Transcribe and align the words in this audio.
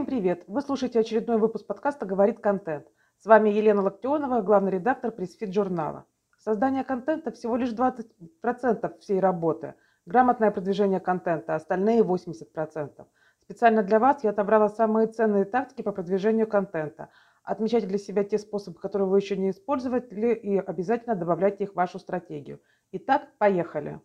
Всем 0.00 0.06
привет! 0.06 0.44
Вы 0.46 0.62
слушаете 0.62 1.00
очередной 1.00 1.36
выпуск 1.36 1.66
подкаста 1.66 2.06
«Говорит 2.06 2.40
контент». 2.40 2.86
С 3.18 3.26
вами 3.26 3.50
Елена 3.50 3.82
Локтионова, 3.82 4.40
главный 4.40 4.70
редактор 4.70 5.10
пресс-фит 5.10 5.52
журнала. 5.52 6.06
Создание 6.38 6.84
контента 6.84 7.30
всего 7.32 7.54
лишь 7.54 7.74
20% 7.74 8.98
всей 8.98 9.20
работы. 9.20 9.74
Грамотное 10.06 10.50
продвижение 10.52 11.00
контента, 11.00 11.54
остальные 11.54 12.00
80%. 12.00 13.04
Специально 13.42 13.82
для 13.82 13.98
вас 13.98 14.24
я 14.24 14.30
отобрала 14.30 14.70
самые 14.70 15.06
ценные 15.06 15.44
тактики 15.44 15.82
по 15.82 15.92
продвижению 15.92 16.46
контента. 16.46 17.10
Отмечайте 17.44 17.86
для 17.86 17.98
себя 17.98 18.24
те 18.24 18.38
способы, 18.38 18.80
которые 18.80 19.06
вы 19.06 19.18
еще 19.18 19.36
не 19.36 19.50
использовали, 19.50 20.32
и 20.32 20.56
обязательно 20.56 21.14
добавляйте 21.14 21.64
их 21.64 21.72
в 21.72 21.76
вашу 21.76 21.98
стратегию. 21.98 22.58
Итак, 22.90 23.28
поехали! 23.36 24.00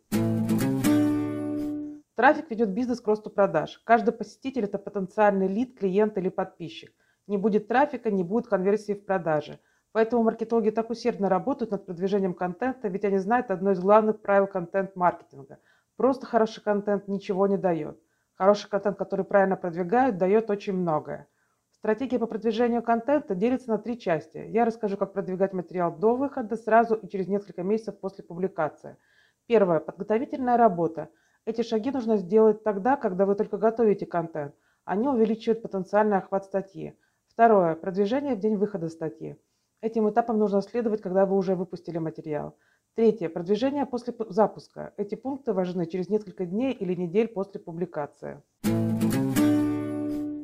Трафик 2.25 2.49
ведет 2.49 2.69
бизнес 2.69 3.01
к 3.01 3.07
росту 3.07 3.29
продаж. 3.29 3.79
Каждый 3.83 4.11
посетитель– 4.11 4.63
это 4.65 4.79
потенциальный 4.79 5.47
лид, 5.47 5.77
клиент 5.77 6.17
или 6.17 6.29
подписчик. 6.29 6.91
Не 7.27 7.37
будет 7.37 7.67
трафика, 7.67 8.09
не 8.09 8.23
будет 8.23 8.47
конверсии 8.47 8.93
в 8.93 9.05
продажи. 9.05 9.59
Поэтому 9.91 10.23
маркетологи 10.23 10.71
так 10.71 10.89
усердно 10.89 11.29
работают 11.29 11.69
над 11.69 11.85
продвижением 11.85 12.33
контента, 12.33 12.87
ведь 12.87 13.05
они 13.05 13.19
знают 13.19 13.51
одно 13.51 13.73
из 13.73 13.79
главных 13.79 14.21
правил 14.23 14.47
контент-маркетинга. 14.47 15.59
Просто 15.97 16.25
хороший 16.25 16.63
контент 16.63 17.07
ничего 17.07 17.45
не 17.45 17.57
дает. 17.57 17.99
Хороший 18.33 18.71
контент, 18.71 18.97
который 18.97 19.23
правильно 19.23 19.55
продвигают, 19.55 20.17
дает 20.17 20.49
очень 20.49 20.73
многое. 20.73 21.27
Стратегия 21.73 22.17
по 22.17 22.25
продвижению 22.25 22.81
контента 22.81 23.35
делится 23.35 23.69
на 23.69 23.77
три 23.77 23.99
части. 23.99 24.37
Я 24.49 24.65
расскажу, 24.65 24.97
как 24.97 25.13
продвигать 25.13 25.53
материал 25.53 25.95
до 25.95 26.15
выхода, 26.15 26.55
сразу 26.55 26.95
и 26.95 27.07
через 27.07 27.27
несколько 27.27 27.61
месяцев 27.61 27.99
после 27.99 28.23
публикации. 28.23 28.97
Первое. 29.45 29.79
Подготовительная 29.79 30.57
работа– 30.57 31.09
эти 31.45 31.61
шаги 31.61 31.91
нужно 31.91 32.17
сделать 32.17 32.63
тогда, 32.63 32.97
когда 32.97 33.27
вы 33.27 33.35
только 33.35 33.57
готовите 33.57 34.07
контент. 34.07 34.55
Они 34.83 35.07
увеличивают 35.07 35.61
потенциальный 35.61 36.17
охват 36.17 36.45
статьи. 36.45 36.97
Второе. 37.27 37.75
Продвижение 37.75 38.33
в 38.33 38.39
день 38.39 38.55
выхода 38.55 38.89
статьи. 38.89 39.37
Этим 39.81 40.09
этапом 40.09 40.39
нужно 40.39 40.63
следовать, 40.63 41.01
когда 41.01 41.27
вы 41.27 41.37
уже 41.37 41.55
выпустили 41.55 41.99
материал. 41.99 42.57
Третье. 42.95 43.29
Продвижение 43.29 43.85
после 43.85 44.15
запуска. 44.29 44.93
Эти 44.97 45.13
пункты 45.13 45.53
важны 45.53 45.85
через 45.85 46.09
несколько 46.09 46.47
дней 46.47 46.73
или 46.73 46.95
недель 46.95 47.27
после 47.27 47.59
публикации. 47.59 48.41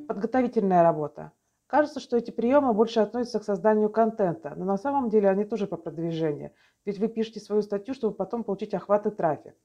Подготовительная 0.08 0.84
работа. 0.84 1.32
Кажется, 1.66 2.00
что 2.00 2.18
эти 2.18 2.30
приемы 2.30 2.74
больше 2.74 3.00
относятся 3.00 3.40
к 3.40 3.44
созданию 3.44 3.90
контента, 3.90 4.54
но 4.56 4.66
на 4.66 4.78
самом 4.78 5.10
деле 5.10 5.30
они 5.30 5.46
тоже 5.46 5.66
по 5.66 5.78
продвижению. 5.78 6.52
Ведь 6.86 7.00
вы 7.00 7.08
пишете 7.08 7.40
свою 7.40 7.64
статью, 7.64 7.96
чтобы 7.96 8.14
потом 8.14 8.44
получить 8.44 8.74
охват 8.76 9.08
и 9.08 9.10
трафик. 9.10 9.56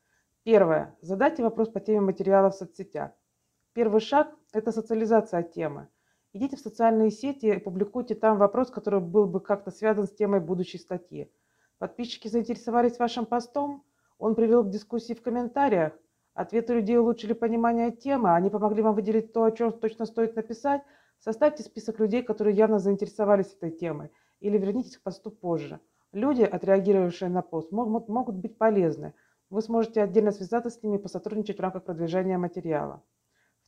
Первое. 0.47 0.97
Задайте 1.00 1.42
вопрос 1.42 1.70
по 1.70 1.80
теме 1.80 2.00
материала 2.00 2.50
в 2.50 2.55
соцсетях. 2.55 3.11
Первый 3.72 4.00
шаг– 4.00 4.33
это 4.53 4.70
социализация 4.70 5.42
темы. 5.42 5.88
Идите 6.33 6.55
в 6.55 6.61
социальные 6.61 7.11
сети 7.11 7.47
и 7.47 7.58
публикуйте 7.58 8.14
там 8.14 8.38
вопрос, 8.38 8.70
который 8.70 9.00
был 9.00 9.27
бы 9.27 9.41
как-то 9.41 9.72
связан 9.72 10.06
с 10.06 10.14
темой 10.14 10.38
будущей 10.38 10.78
статьи. 10.78 11.33
Подписчики 11.78 12.28
заинтересовались 12.28 13.00
вашим 13.00 13.27
постом? 13.27 13.83
Он 14.19 14.36
привел 14.36 14.62
к 14.62 14.70
дискуссии 14.70 15.14
в 15.14 15.20
комментариях? 15.20 15.94
Ответы 16.33 16.75
людей 16.75 16.97
улучшили 16.97 17.33
понимание 17.33 17.91
темы? 17.91 18.33
Они 18.33 18.48
помогли 18.48 18.83
вам 18.83 18.94
выделить 18.94 19.33
то, 19.33 19.42
о 19.42 19.50
чем 19.50 19.72
точно 19.72 20.06
стоит 20.06 20.36
написать? 20.36 20.83
Составьте 21.19 21.64
список 21.64 21.98
людей, 21.98 22.22
которые 22.22 22.55
явно 22.55 22.78
заинтересовались 22.78 23.53
этой 23.53 23.72
темой. 23.72 24.12
Или 24.38 24.58
вернитесь 24.58 24.97
к 24.97 25.03
посту 25.03 25.33
позже. 25.33 25.81
Люди, 26.12 26.42
отреагировавшие 26.42 27.31
на 27.31 27.42
пост, 27.42 27.72
могут, 27.72 28.08
могут 28.08 28.36
быть 28.36 28.56
полезны– 28.56 29.12
вы 29.50 29.62
сможете 29.62 30.02
отдельно 30.02 30.33
связаться 30.33 30.70
с 30.70 30.82
ними 30.82 30.97
и 30.97 31.00
посотрудничать 31.00 31.59
в 31.59 31.62
рамках 31.62 31.84
продвижения 31.84 32.38
материала. 32.38 33.03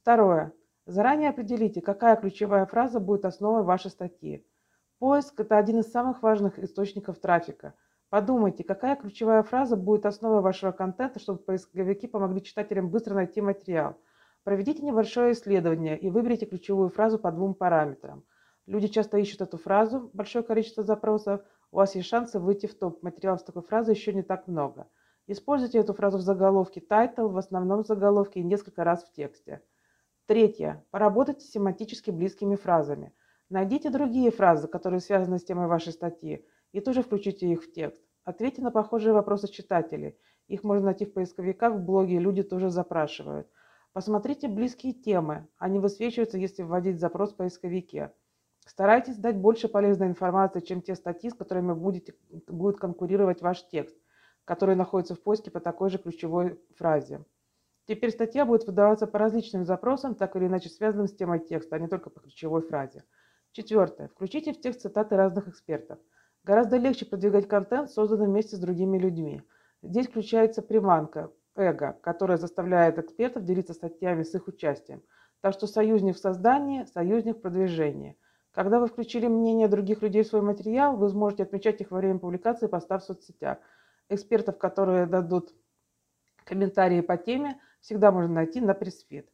Второе. 0.00 0.52
Заранее 0.86 1.30
определите, 1.30 1.80
какая 1.80 2.16
ключевая 2.16 2.66
фраза 2.66 2.98
будет 2.98 3.25
основой 3.25 3.62
вашей 3.62 3.91
статьи. 3.91 4.44
Поиск– 4.98 5.34
это 5.41 5.58
один 5.58 5.80
из 5.80 5.91
самых 5.91 6.22
важных 6.22 6.58
источников 6.58 7.19
трафика. 7.19 7.75
Подумайте, 8.08 8.64
какая 8.64 8.97
ключевая 8.97 9.42
фраза 9.42 9.76
будет 9.76 10.06
основой 10.06 10.41
вашего 10.41 10.72
контента, 10.72 11.20
чтобы 11.20 11.41
поисковики 11.41 12.06
помогли 12.06 12.42
читателям 12.42 12.88
быстро 12.88 13.14
найти 13.14 13.41
материал. 13.41 13.97
Проведите 14.44 14.82
небольшое 14.82 15.32
исследование 15.32 15.98
и 15.98 16.08
выберите 16.10 16.47
ключевую 16.47 16.88
фразу 16.88 17.19
по 17.19 17.31
двум 17.31 17.54
параметрам. 17.54 18.25
Люди 18.66 18.88
часто 18.88 19.19
ищут 19.19 19.42
эту 19.42 19.58
фразу, 19.58 20.10
большое 20.14 20.42
количество 20.42 20.82
запросов, 20.82 21.42
у 21.70 21.76
вас 21.76 21.94
есть 21.94 22.08
шансы 22.08 22.41
выйти 22.41 22.66
в 22.66 22.75
топ. 22.75 23.02
Материалов 23.02 23.41
с 23.41 23.44
такой 23.44 23.62
фразой 23.62 23.94
еще 23.94 24.12
не 24.14 24.22
так 24.22 24.48
много– 24.48 24.88
Используйте 25.30 25.76
эту 25.76 25.92
фразу 25.92 26.16
в 26.16 26.22
заголовке 26.22 26.80
title, 26.80 27.28
в 27.28 27.36
основном 27.36 27.84
заголовке 27.84 28.40
и 28.40 28.42
несколько 28.42 28.82
раз 28.82 29.04
в 29.04 29.12
тексте. 29.12 29.60
Третье. 30.24 30.82
Поработайте 30.90 31.44
с 31.44 31.50
семантически 31.50 32.10
близкими 32.10 32.56
фразами. 32.56 33.12
Найдите 33.50 33.90
другие 33.90 34.30
фразы, 34.30 34.68
которые 34.68 35.00
связаны 35.00 35.38
с 35.38 35.44
темой 35.44 35.66
вашей 35.66 35.92
статьи, 35.92 36.46
и 36.72 36.80
тоже 36.80 37.02
включите 37.02 37.46
их 37.46 37.62
в 37.62 37.70
текст. 37.70 38.00
Ответьте 38.24 38.62
на 38.62 38.70
похожие 38.70 39.12
вопросы 39.12 39.48
читателей. 39.48 40.16
Их 40.46 40.64
можно 40.64 40.86
найти 40.86 41.04
в 41.04 41.12
поисковиках, 41.12 41.74
в 41.74 41.84
блоге, 41.84 42.18
люди 42.18 42.42
тоже 42.42 42.70
запрашивают. 42.70 43.48
Посмотрите 43.92 44.48
близкие 44.48 44.94
темы. 44.94 45.46
Они 45.58 45.78
высвечиваются, 45.78 46.38
если 46.38 46.62
вводить 46.62 47.00
запрос 47.00 47.34
в 47.34 47.36
поисковике. 47.36 48.12
Старайтесь 48.64 49.18
дать 49.18 49.36
больше 49.36 49.68
полезной 49.68 50.06
информации, 50.06 50.60
чем 50.60 50.80
те 50.80 50.94
статьи, 50.94 51.28
с 51.28 51.34
которыми 51.34 51.74
будете, 51.74 52.14
будет 52.46 52.78
конкурировать 52.78 53.42
ваш 53.42 53.66
текст 53.68 53.98
которые 54.48 54.76
находятся 54.76 55.14
в 55.14 55.20
поиске 55.20 55.50
по 55.50 55.60
такой 55.60 55.91
же 55.91 55.98
ключевой 55.98 56.59
фразе. 56.75 57.22
Теперь 57.86 58.10
статья 58.10 58.47
будет 58.47 58.66
выдаваться 58.66 59.06
по 59.06 59.19
различным 59.19 59.66
запросам, 59.66 60.14
так 60.14 60.36
или 60.36 60.47
иначе 60.47 60.70
связанным 60.70 61.06
с 61.06 61.14
темой 61.14 61.41
текста, 61.41 61.76
а 61.76 61.78
не 61.78 61.86
только 61.86 62.09
по 62.09 62.20
ключевой 62.20 62.62
фразе. 62.62 63.04
Четвертое. 63.53 64.08
Включите 64.08 64.54
в 64.54 64.60
текст 64.62 64.81
цитаты 64.81 65.16
разных 65.16 65.48
экспертов. 65.48 65.98
Гораздо 66.44 66.78
легче 66.78 67.04
продвигать 67.04 67.47
контент, 67.47 67.91
созданный 67.91 68.25
вместе 68.25 68.56
с 68.56 68.58
другими 68.58 68.97
людьми. 68.97 69.42
Здесь 69.82 70.08
включается 70.08 70.62
приманка, 70.62 71.31
эго, 71.54 71.98
которая 72.00 72.38
заставляет 72.38 72.98
экспертов 72.98 73.44
делиться 73.44 73.75
статьями 73.75 74.22
с 74.22 74.34
их 74.34 74.48
участием. 74.48 75.03
Так 75.42 75.53
что 75.53 75.66
союзник 75.66 76.16
в 76.16 76.20
создании, 76.20 76.87
союзник 76.87 77.37
в 77.37 77.42
продвижении. 77.42 78.16
Когда 78.53 78.81
вы 78.81 78.87
включили 78.87 79.26
мнение 79.26 79.69
других 79.69 80.00
людей 80.00 80.22
в 80.22 80.26
свой 80.26 80.41
материал, 80.41 80.97
вы 80.97 81.10
сможете 81.10 81.42
отмечать 81.42 81.82
их 81.82 81.91
во 81.91 81.98
время 81.98 82.19
публикации 82.19 82.66
поста 82.66 82.98
в 82.98 83.04
соцсетях– 83.04 83.58
экспертов, 84.08 84.58
которые 84.58 85.06
дадут 85.06 85.54
комментарии 86.44 87.00
по 87.00 87.16
теме, 87.16 87.60
всегда 87.80 88.10
можно 88.10 88.34
найти 88.34 88.60
на 88.60 88.74
Pressfeed. 88.74 89.30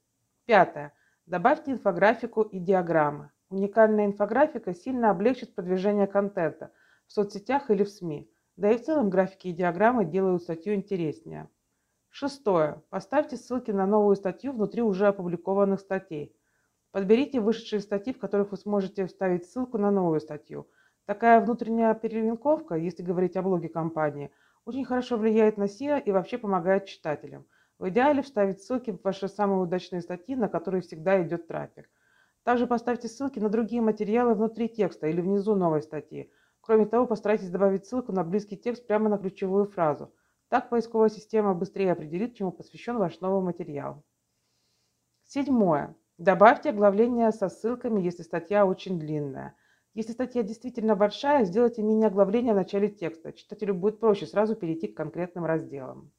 Пятое. 0.47 0.93
Добавьте 1.27 1.73
инфографику 1.73 2.43
и 2.43 2.59
диаграммы. 2.59 3.31
Уникальная 3.49 4.07
инфографика 4.07 4.75
сильно 4.75 5.11
облегчит 5.11 5.55
продвижение 5.55 6.07
контента 6.07 6.73
в 7.07 7.12
соцсетях 7.12 7.71
или 7.71 7.85
в 7.85 7.89
СМИ. 7.89 8.31
Да 8.57 8.71
и 8.71 8.79
в 8.79 8.83
целом 8.83 9.11
графики 9.11 9.49
и 9.49 9.53
диаграммы 9.53 10.05
делают 10.05 10.43
статью 10.43 10.75
интереснее. 10.75 11.49
Шестое. 12.11 12.83
Поставьте 12.91 13.37
ссылки 13.37 13.71
на 13.71 13.87
новую 13.87 14.17
статью 14.17 14.53
внутри 14.53 14.83
уже 14.83 15.06
опубликованных 15.06 15.81
статей. 15.81 16.37
Подберите 16.91 17.41
вышедшие 17.41 17.81
статьи, 17.81 18.12
в 18.12 18.19
которых 18.19 18.53
вы 18.53 18.56
сможете 18.56 19.06
вставить 19.06 19.47
ссылку 19.47 19.79
на 19.79 19.91
новую 19.91 20.21
статью. 20.21 20.69
Такая 21.06 21.41
внутренняя 21.41 21.95
перелинковка, 21.95 22.77
если 22.77 23.03
говорить 23.03 23.37
о 23.37 23.43
блоге 23.43 23.69
компании– 23.69 24.31
очень 24.65 24.85
хорошо 24.85 25.17
влияет 25.17 25.57
на 25.57 25.65
SEO 25.65 26.03
и 26.03 26.11
вообще 26.11 26.39
помогает 26.39 26.87
читателям. 26.87 27.47
В 27.79 27.89
идеале 27.89 28.23
вставить 28.23 28.63
ссылки 28.63 28.93
в 28.93 29.03
ваши 29.03 29.29
самые 29.29 29.61
удачные 29.61 30.01
статьи, 30.01 30.37
на 30.37 30.49
которые 30.49 30.81
всегда 30.81 31.23
идет 31.23 31.49
трафик. 31.49 31.91
Также 32.45 32.67
поставьте 32.67 33.09
ссылки 33.09 33.39
на 33.39 33.49
другие 33.49 33.83
материалы 33.83 34.35
внутри 34.35 34.69
текста 34.69 35.07
или 35.07 35.21
внизу 35.21 35.55
новой 35.55 35.83
статьи. 35.83 36.31
Кроме 36.61 36.87
того, 36.87 37.06
постарайтесь 37.06 37.50
добавить 37.50 37.87
ссылку 37.87 38.12
на 38.12 38.25
близкий 38.25 38.56
текст 38.56 38.87
прямо 38.87 39.09
на 39.09 39.19
ключевую 39.19 39.67
фразу. 39.67 40.15
Так 40.49 40.69
поисковая 40.71 41.09
система 41.09 41.55
быстрее 41.55 41.93
определит, 41.93 42.37
чему 42.37 42.53
посвящен 42.53 42.97
ваш 42.97 43.21
новый 43.21 43.43
материал. 43.43 44.03
Седьмое. 45.25 45.97
Добавьте 46.17 46.71
оглавление 46.71 47.33
со 47.33 47.49
ссылками, 47.49 48.00
если 48.00 48.23
статья 48.23 48.67
очень 48.67 49.00
длинная. 49.00 49.56
Если 49.94 50.11
статья 50.11 50.43
действительно 50.43 50.96
большая, 50.96 51.44
сделайте 51.44 51.81
мини-оглавление 51.81 52.52
в 52.52 52.56
начале 52.56 52.88
текста. 52.88 53.32
Читателю 53.32 53.75
будет 53.75 54.00
проще 54.00 54.26
сразу 54.26 54.56
перейти 54.56 54.88
к 54.88 54.96
конкретным 54.96 55.44
разделам. 55.44 56.11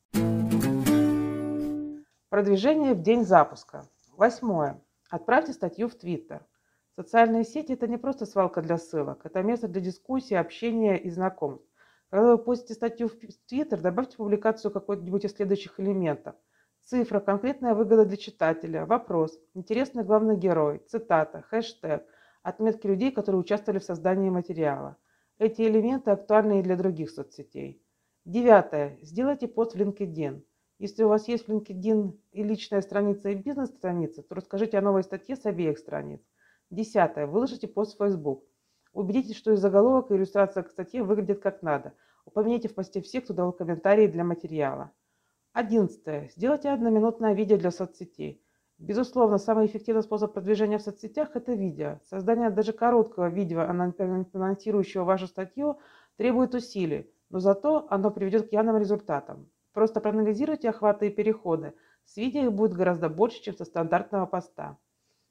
Продвижение 2.30 2.94
в 2.94 3.02
день 3.02 3.26
запуска. 3.26 3.84
Восьмое. 4.16 4.82
Отправьте 5.10 5.52
статью 5.52 5.90
в 5.90 5.96
Твиттер. 5.96 6.46
Социальные 6.96 7.44
сети– 7.44 7.74
это 7.74 7.88
не 7.88 7.98
просто 7.98 8.26
свалка 8.26 8.62
для 8.62 8.78
ссылок, 8.78 9.26
это 9.26 9.44
место 9.44 9.68
для 9.68 9.82
дискуссии, 9.82 10.36
общения 10.36 10.98
и 10.98 11.10
знакомств. 11.10 11.68
Когда 12.10 12.32
вы 12.32 12.38
постите 12.38 12.76
статью 12.76 13.10
в 13.10 13.18
Твиттер, 13.50 13.82
добавьте 13.82 14.16
публикацию 14.16 14.72
какой-нибудь 14.72 15.26
из 15.26 15.34
следующих 15.34 15.82
элементов. 15.82 16.36
Цифра, 16.86 17.20
конкретная 17.20 17.76
выгода 17.76 18.06
для 18.06 18.16
читателя, 18.16 18.86
вопрос, 18.86 19.38
интересный 19.54 20.06
главный 20.06 20.38
герой, 20.38 20.82
цитата, 20.88 21.42
хэштег– 21.42 22.06
отметки 22.46 22.86
людей, 22.86 23.12
которые 23.12 23.42
участвовали 23.42 23.80
в 23.80 23.84
создании 23.84 24.30
материала. 24.30 24.98
Эти 25.40 25.64
элементы 25.64 26.12
актуальны 26.12 26.60
и 26.60 26.62
для 26.62 26.76
других 26.78 27.10
соцсетей. 27.10 27.82
Девятое. 28.24 29.00
Сделайте 29.02 29.48
пост 29.48 29.74
в 29.74 29.82
LinkedIn. 29.82 30.44
Если 30.78 31.04
у 31.04 31.08
вас 31.08 31.28
есть 31.28 31.48
в 31.48 31.50
LinkedIn 31.50 32.16
и 32.34 32.44
личная 32.44 32.82
страница, 32.82 33.30
и 33.30 33.36
бизнес-страница, 33.36 34.22
то 34.22 34.36
расскажите 34.36 34.78
о 34.78 34.82
новой 34.82 35.04
статье 35.04 35.36
с 35.36 35.46
обеих 35.48 35.80
страниц. 35.80 36.22
Десятое. 36.70 37.26
Выложите 37.26 37.68
пост 37.68 37.96
в 37.96 37.98
Facebook. 37.98 38.44
Убедитесь, 38.94 39.38
что 39.38 39.52
и 39.52 39.56
заголовок, 39.56 40.12
и 40.12 40.16
иллюстрация 40.16 40.62
к 40.62 40.70
статье 40.70 41.02
выглядят 41.02 41.40
как 41.40 41.64
надо. 41.64 41.94
Упомяните 42.26 42.68
в 42.68 42.76
посте 42.76 43.02
всех, 43.02 43.24
кто 43.24 43.34
дал 43.34 43.54
комментарии 43.54 44.06
для 44.06 44.24
материала. 44.24 44.92
Одиннадцатое. 45.52 46.30
Сделайте 46.36 46.70
одноминутное 46.70 47.34
видео 47.34 47.58
для 47.58 47.72
соцсетей. 47.72 48.45
Безусловно, 48.78 49.38
самый 49.38 49.68
эффективный 49.68 50.04
способ 50.04 50.34
продвижения 50.34 50.78
в 50.78 50.82
соцсетях– 50.82 51.30
это 51.34 51.54
видео. 51.54 52.00
Создание 52.10 52.50
даже 52.50 52.74
короткого 52.74 53.30
видео, 53.30 53.62
анонсирующего 53.62 55.06
вашу 55.06 55.28
статью, 55.28 55.80
требует 56.18 56.54
усилий, 56.54 57.10
но 57.30 57.40
зато 57.40 57.88
оно 57.90 58.12
приведет 58.12 58.50
к 58.50 58.52
явным 58.52 58.78
результатам. 58.78 59.50
Просто 59.72 60.02
проанализируйте 60.02 60.70
охваты 60.70 61.08
и 61.08 61.10
переходы. 61.10 61.74
С 62.04 62.18
видео 62.18 62.44
их 62.44 62.54
будет 62.54 62.74
гораздо 62.74 63.08
больше, 63.10 63.42
чем 63.42 63.56
со 63.56 63.64
стандартного 63.64 64.26
поста. 64.26 64.78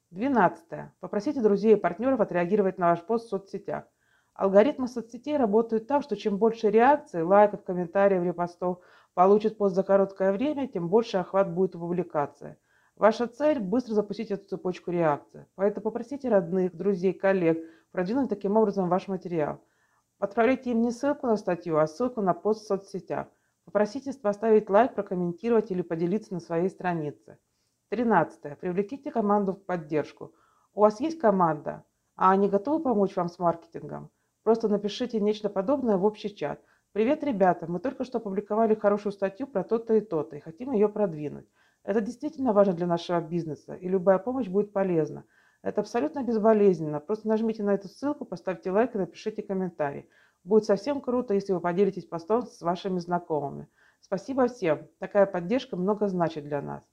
Двенадцатое. 0.09 0.93
Попросите 0.99 1.41
друзей 1.41 1.73
и 1.73 1.79
партнеров 1.79 2.21
отреагировать 2.21 2.79
на 2.79 2.89
ваш 2.89 3.01
пост 3.03 3.27
в 3.27 3.29
соцсетях. 3.29 3.85
Алгоритмы 4.33 4.87
соцсетей 4.87 5.37
работают 5.37 5.87
так, 5.87 6.03
что 6.03 6.15
чем 6.15 6.37
больше 6.37 6.69
реакций, 6.69 7.23
лайков, 7.23 7.63
комментариев, 7.63 8.23
репостов 8.23 8.79
получит 9.13 9.57
пост 9.57 9.75
за 9.75 9.83
короткое 9.83 10.31
время, 10.31 10.67
тем 10.67 10.89
больше 10.89 11.17
охват 11.17 11.53
будет 11.53 11.75
у 11.75 11.79
публикации. 11.79 12.57
Ваша 12.97 13.27
цель– 13.27 13.59
быстро 13.61 13.93
запустить 13.93 14.31
эту 14.31 14.47
цепочку 14.47 14.89
реакций. 14.89 15.45
Поэтому 15.55 15.83
попросите 15.83 16.29
родных, 16.29 16.73
друзей, 16.73 17.11
коллег 17.11 17.59
продвинуть 17.91 18.29
таким 18.29 18.55
образом 18.55 18.87
ваш 18.87 19.09
материал. 19.09 19.59
Отправляйте 20.17 20.71
им 20.71 20.81
не 20.81 20.91
ссылку 20.91 21.27
на 21.27 21.35
статью, 21.35 21.77
а 21.77 21.87
ссылку 21.87 22.21
на 22.21 22.33
пост 22.33 22.63
в 22.63 22.67
соцсетях. 22.67 23.27
Попросите 23.65 24.13
поставить 24.13 24.69
лайк, 24.69 24.95
прокомментировать 24.95 25.71
или 25.71 25.81
поделиться 25.81 26.33
на 26.33 26.39
своей 26.39 26.69
странице. 26.69 27.37
Тринадцатое. 27.89 28.55
Привлеките 28.55 29.11
команду 29.11 29.53
в 29.53 29.65
поддержку. 29.65 30.33
У 30.73 30.81
вас 30.81 31.01
есть 31.01 31.19
команда, 31.19 31.83
а 32.15 32.31
они 32.31 32.47
готовы 32.47 32.81
помочь 32.81 33.15
вам 33.17 33.27
с 33.27 33.39
маркетингом? 33.39 34.09
Просто 34.43 34.69
напишите 34.69 35.19
нечто 35.19 35.49
подобное 35.49 35.97
в 35.97 36.05
общий 36.05 36.33
чат. 36.33 36.61
Привет, 36.93 37.25
ребята, 37.25 37.69
мы 37.69 37.79
только 37.79 38.05
что 38.05 38.19
опубликовали 38.19 38.73
хорошую 38.73 39.11
статью 39.11 39.47
про 39.47 39.65
то-то 39.65 39.95
и 39.95 40.01
то-то 40.01 40.37
и 40.37 40.39
хотим 40.39 40.71
ее 40.71 40.87
продвинуть. 40.87 41.47
Это 41.85 42.01
действительно 42.01 42.51
важно 42.51 42.73
для 42.73 42.87
нашего 42.87 43.21
бизнеса, 43.21 43.75
и 43.75 43.87
любая 43.87 44.17
помощь 44.17 44.47
будет 44.47 44.73
полезна. 44.73 45.23
Это 45.61 45.81
абсолютно 45.81 46.23
безболезненно. 46.23 46.99
Просто 46.99 47.27
нажмите 47.27 47.63
на 47.63 47.75
эту 47.75 47.87
ссылку, 47.87 48.25
поставьте 48.25 48.71
лайк 48.71 48.95
и 48.95 48.97
напишите 48.97 49.43
комментарий. 49.43 50.09
Будет 50.43 50.65
совсем 50.65 50.99
круто, 50.99 51.35
если 51.35 51.53
вы 51.53 51.59
поделитесь 51.59 52.05
постом 52.05 52.47
с 52.47 52.61
вашими 52.61 52.97
знакомыми. 52.97 53.67
Спасибо 53.99 54.47
всем. 54.47 54.87
Такая 54.99 55.27
поддержка 55.27 55.77
много 55.77 56.07
значит 56.07 56.43
для 56.45 56.61
нас. 56.61 56.83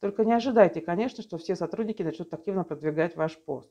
Только 0.00 0.24
не 0.24 0.32
ожидайте, 0.32 0.80
конечно, 0.80 1.22
что 1.22 1.38
все 1.38 1.54
сотрудники 1.54 2.02
начнут 2.02 2.32
активно 2.34 2.64
продвигать 2.64 3.16
ваш 3.16 3.38
пост. 3.38 3.70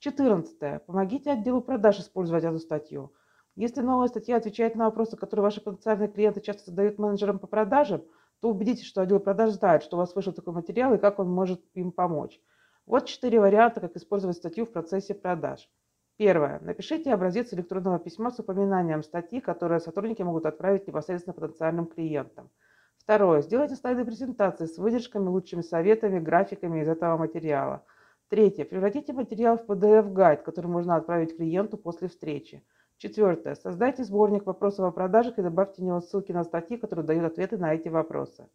14. 0.00 0.86
Помогите 0.86 1.30
отделу 1.30 1.60
продаж 1.60 2.00
использовать 2.00 2.44
эту 2.44 2.58
статью. 2.58 3.12
Если 3.54 3.80
новая 3.80 4.08
статья 4.08 4.36
отвечает 4.36 4.74
на 4.74 4.86
вопросы, 4.86 5.16
которые 5.16 5.44
ваши 5.44 5.60
потенциальные 5.60 6.08
клиенты 6.08 6.40
часто 6.40 6.70
задают 6.70 6.98
менеджерам 6.98 7.38
по 7.38 7.46
продажам, 7.46 8.02
то 8.40 8.48
убедитесь, 8.48 8.86
что 8.86 9.02
отдел 9.02 9.20
продаж 9.20 9.50
знает, 9.50 9.82
что 9.82 9.96
у 9.96 10.00
вас 10.00 10.14
вышел 10.14 10.32
такой 10.32 10.54
материал 10.54 10.94
и 10.94 10.98
как 10.98 11.18
он 11.18 11.28
может 11.30 11.62
им 11.74 11.92
помочь. 11.92 12.40
Вот 12.86 13.06
четыре 13.06 13.40
варианта, 13.40 13.80
как 13.80 13.96
использовать 13.96 14.36
статью 14.36 14.66
в 14.66 14.72
процессе 14.72 15.14
продаж. 15.14 15.68
Первое. 16.16 16.60
Напишите 16.60 17.14
образец 17.14 17.52
электронного 17.54 17.98
письма 17.98 18.30
с 18.30 18.38
упоминанием 18.38 19.02
статьи, 19.02 19.40
которые 19.40 19.80
сотрудники 19.80 20.22
могут 20.22 20.44
отправить 20.44 20.86
непосредственно 20.86 21.34
потенциальным 21.34 21.86
клиентам. 21.86 22.50
Второе. 22.98 23.42
Сделайте 23.42 23.76
слайды 23.76 24.04
презентации 24.04 24.66
с 24.66 24.76
выдержками, 24.76 25.28
лучшими 25.28 25.62
советами, 25.62 26.18
графиками 26.18 26.82
из 26.82 26.88
этого 26.88 27.16
материала. 27.16 27.84
Третье. 28.28 28.64
Превратите 28.64 29.12
материал 29.12 29.56
в 29.56 29.64
PDF-гайд, 29.64 30.42
который 30.42 30.66
можно 30.66 30.96
отправить 30.96 31.36
клиенту 31.36 31.76
после 31.78 32.08
встречи. 32.08 32.62
Четвертое. 33.00 33.54
Создайте 33.54 34.04
сборник 34.04 34.44
вопросов 34.44 34.84
о 34.84 34.92
продажах 34.92 35.38
и 35.38 35.42
добавьте 35.42 35.80
в 35.80 35.84
него 35.86 36.02
ссылки 36.02 36.32
на 36.32 36.44
статьи, 36.44 36.76
которые 36.76 37.06
дают 37.06 37.24
ответы 37.24 37.56
на 37.56 37.72
эти 37.72 37.88
вопросы. 37.88 38.46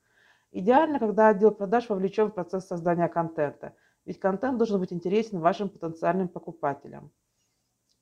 Идеально, 0.52 1.00
когда 1.00 1.30
отдел 1.30 1.50
продаж 1.50 1.90
вовлечен 1.90 2.28
в 2.28 2.36
процесс 2.36 2.68
создания 2.68 3.08
контента, 3.08 3.74
ведь 4.06 4.20
контент 4.20 4.60
должен 4.60 4.80
быть 4.80 4.94
интересен 4.94 5.40
вашим 5.40 5.70
потенциальным 5.70 6.28
покупателям. 6.28 7.10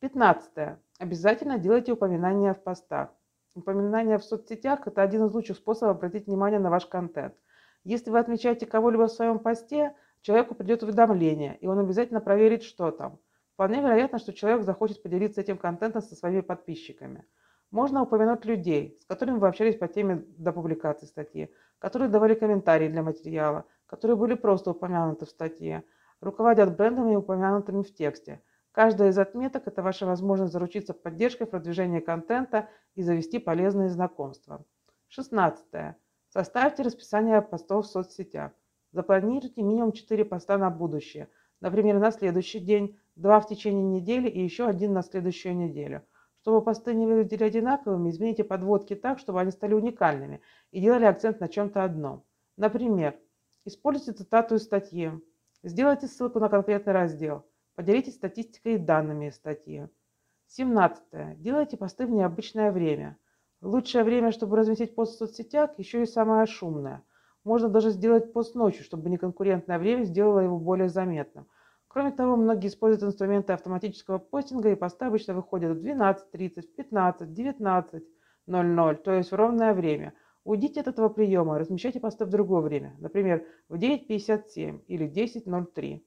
Пятнадцатое. 0.02 0.82
Обязательно 1.00 1.60
делайте 1.60 1.94
упоминания 1.94 2.54
в 2.54 2.62
постах. 2.62 3.12
Упоминания 3.56 4.18
в 4.18 4.26
соцсетях– 4.26 4.82
это 4.86 5.02
один 5.02 5.24
из 5.24 5.34
лучших 5.34 5.56
способов 5.56 5.96
обратить 5.96 6.28
внимание 6.28 6.60
на 6.60 6.70
ваш 6.70 6.88
контент. 6.88 7.36
Если 7.86 8.10
вы 8.10 8.20
отмечаете 8.20 8.66
кого-либо 8.66 9.08
в 9.08 9.14
своем 9.14 9.40
посте, 9.40 9.96
человеку 10.20 10.56
придет 10.56 10.84
уведомление, 10.84 11.58
и 11.62 11.68
он 11.68 11.80
обязательно 11.80 12.20
проверит, 12.20 12.64
что 12.64 12.92
там. 12.92 13.18
Вполне 13.54 13.82
вероятно, 13.82 14.20
что 14.20 14.34
человек 14.34 14.64
захочет 14.64 15.02
поделиться 15.04 15.42
этим 15.42 15.58
контентом 15.58 16.02
со 16.02 16.16
своими 16.16 16.42
подписчиками. 16.42 17.26
Можно 17.72 18.04
упомянуть 18.04 18.46
людей, 18.46 18.98
с 19.02 19.06
которыми 19.06 19.38
вы 19.38 19.48
общались 19.48 19.78
по 19.78 19.88
теме 19.88 20.24
до 20.38 20.52
публикации 20.52 21.06
статьи, 21.06 21.52
которые 21.80 22.10
давали 22.10 22.34
комментарии 22.36 22.88
для 22.88 23.04
материала, 23.04 23.66
которые 23.86 24.18
были 24.18 24.36
просто 24.36 24.72
упомянуты 24.72 25.26
в 25.26 25.30
статье, 25.30 25.84
руководят 26.22 26.76
брендами, 26.76 27.16
упомянутыми 27.16 27.84
в 27.84 27.94
тексте– 27.94 28.42
Каждая 28.74 29.10
из 29.12 29.20
отметок– 29.20 29.64
это 29.68 29.84
ваша 29.84 30.08
возможность 30.08 30.52
заручиться 30.52 30.96
поддержкой 30.96 31.46
в 31.46 31.52
продвижении 31.52 32.00
контента 32.00 32.70
и 32.96 33.04
завести 33.04 33.38
полезные 33.38 33.90
знакомства. 33.90 34.66
16. 35.10 35.96
Составьте 36.30 36.82
расписание 36.82 37.40
постов 37.44 37.86
в 37.86 37.90
соцсетях. 37.90 38.52
Запланируйте 38.92 39.62
минимум 39.62 39.92
4 39.92 40.26
поста 40.26 40.58
на 40.58 40.72
будущее. 40.72 41.30
Например, 41.62 42.00
на 42.00 42.10
следующий 42.10 42.60
день, 42.60 43.00
2 43.16 43.40
в 43.40 43.48
течение 43.48 43.84
недели 43.84 44.28
и 44.28 44.42
еще 44.42 44.68
один 44.68 44.94
на 44.94 45.04
следующую 45.04 45.56
неделю. 45.56 46.04
Чтобы 46.42 46.62
посты 46.62 46.94
не 46.94 47.06
выглядели 47.06 47.44
одинаковыми, 47.44 48.10
измените 48.10 48.44
подводки 48.44 48.96
так, 48.96 49.20
чтобы 49.20 49.40
они 49.42 49.52
стали 49.52 49.74
уникальными 49.74 50.42
и 50.72 50.82
делали 50.82 51.06
акцент 51.06 51.40
на 51.40 51.48
чем-то 51.48 51.84
одном. 51.84 52.24
Например, 52.58 53.16
используйте 53.66 54.12
цитату 54.12 54.56
из 54.56 54.64
статьи. 54.64 55.12
Сделайте 55.64 56.08
ссылку 56.08 56.40
на 56.40 56.50
конкретный 56.50 56.94
раздел– 56.94 57.46
Поделитесь 57.76 58.16
статистикой 58.16 58.76
и 58.76 58.78
данными 58.78 59.30
из 59.30 59.36
статьи. 59.36 59.88
17. 60.48 61.42
Делайте 61.42 61.76
посты 61.76 62.06
в 62.06 62.12
необычное 62.12 62.72
время. 62.72 63.18
Лучшее 63.62 64.04
время, 64.04 64.32
чтобы 64.32 64.58
разместить 64.58 64.94
пост 64.94 65.16
в 65.16 65.18
соцсетях, 65.18 65.72
еще 65.80 66.04
и 66.04 66.06
самое 66.06 66.46
шумное. 66.46 67.04
Можно 67.44 67.70
даже 67.70 67.90
сделать 67.90 68.32
пост 68.32 68.54
ночью, 68.54 68.84
чтобы 68.84 69.10
неконкурентное 69.10 69.80
время 69.80 70.04
сделало 70.04 70.42
его 70.42 70.60
более 70.60 70.88
заметным. 70.88 71.48
Кроме 71.94 72.12
того, 72.12 72.36
многие 72.36 72.70
используют 72.70 73.04
инструменты 73.04 73.54
автоматического 73.54 74.18
постинга, 74.18 74.72
и 74.72 74.76
посты 74.76 75.06
обычно 75.06 75.36
выходят 75.36 75.78
в 75.78 75.86
12.30, 75.86 76.62
в 76.62 76.76
15, 76.76 77.30
19.00, 77.30 78.96
то 78.96 79.12
есть 79.12 79.32
в 79.32 79.36
ровное 79.36 79.76
время. 79.76 80.16
Уйдите 80.44 80.82
от 80.82 80.88
этого 80.88 81.10
приема, 81.10 81.60
размещайте 81.60 82.00
посты 82.00 82.26
в 82.26 82.30
другое 82.30 82.62
время, 82.62 82.96
например, 82.98 83.46
в 83.70 83.76
9.57 83.76 84.86
или 84.88 85.08
10.03. 85.08 86.02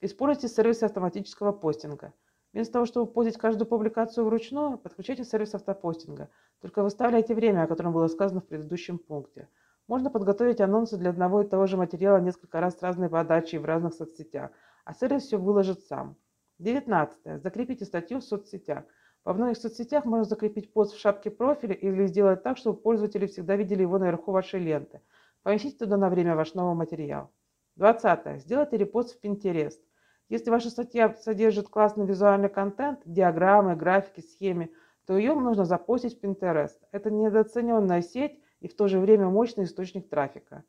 Используйте 0.00 0.48
сервисы 0.48 0.84
автоматического 0.84 1.52
постинга. 1.52 2.14
Вместо 2.54 2.72
того, 2.72 2.86
чтобы 2.86 3.12
постить 3.12 3.36
каждую 3.36 3.68
публикацию 3.68 4.24
вручную, 4.24 4.78
подключайте 4.78 5.24
сервис 5.24 5.54
автопостинга. 5.54 6.30
Только 6.62 6.82
выставляйте 6.82 7.34
время, 7.34 7.64
о 7.64 7.66
котором 7.66 7.92
было 7.92 8.08
сказано 8.08 8.40
в 8.40 8.46
предыдущем 8.46 8.96
пункте. 8.98 9.50
Можно 9.88 10.10
подготовить 10.10 10.62
анонсы 10.62 10.96
для 10.96 11.10
одного 11.10 11.42
и 11.42 11.46
того 11.46 11.66
же 11.66 11.76
материала 11.76 12.16
несколько 12.16 12.60
раз 12.60 12.78
с 12.78 12.82
разной 12.82 13.10
подачей 13.10 13.58
в 13.58 13.66
разных 13.66 13.92
соцсетях, 13.92 14.50
а 14.86 14.94
сервис 14.94 15.24
все 15.24 15.36
выложит 15.36 15.80
сам. 15.80 16.16
19. 16.60 17.42
Закрепите 17.42 17.84
статью 17.84 18.20
в 18.20 18.24
соцсетях. 18.24 18.84
Во 19.24 19.34
многих 19.34 19.58
соцсетях 19.58 20.04
можно 20.04 20.24
закрепить 20.24 20.72
пост 20.72 20.94
в 20.94 21.00
шапке 21.00 21.28
профиля 21.28 21.74
или 21.74 22.06
сделать 22.06 22.44
так, 22.44 22.56
чтобы 22.56 22.80
пользователи 22.80 23.26
всегда 23.26 23.56
видели 23.56 23.82
его 23.82 23.98
наверху 23.98 24.30
вашей 24.30 24.60
ленты. 24.60 25.00
Поместите 25.42 25.78
туда 25.78 25.96
на 25.96 26.08
время 26.08 26.36
ваш 26.36 26.54
новый 26.54 26.76
материал. 26.76 27.32
20. 27.74 28.40
Сделайте 28.40 28.76
репост 28.76 29.18
в 29.18 29.24
Pinterest. 29.24 29.80
Если 30.28 30.50
ваша 30.50 30.70
статья 30.70 31.12
содержит 31.14 31.68
классный 31.68 32.06
визуальный 32.06 32.48
контент, 32.48 33.00
диаграммы, 33.04 33.74
графики, 33.74 34.20
схемы, 34.20 34.70
то 35.04 35.18
ее 35.18 35.34
нужно 35.34 35.64
запостить 35.64 36.16
в 36.16 36.24
Pinterest. 36.24 36.78
Это 36.92 37.10
недооцененная 37.10 38.02
сеть 38.02 38.40
и 38.60 38.68
в 38.68 38.76
то 38.76 38.86
же 38.86 39.00
время 39.00 39.28
мощный 39.28 39.64
источник 39.64 40.08
трафика. 40.08 40.62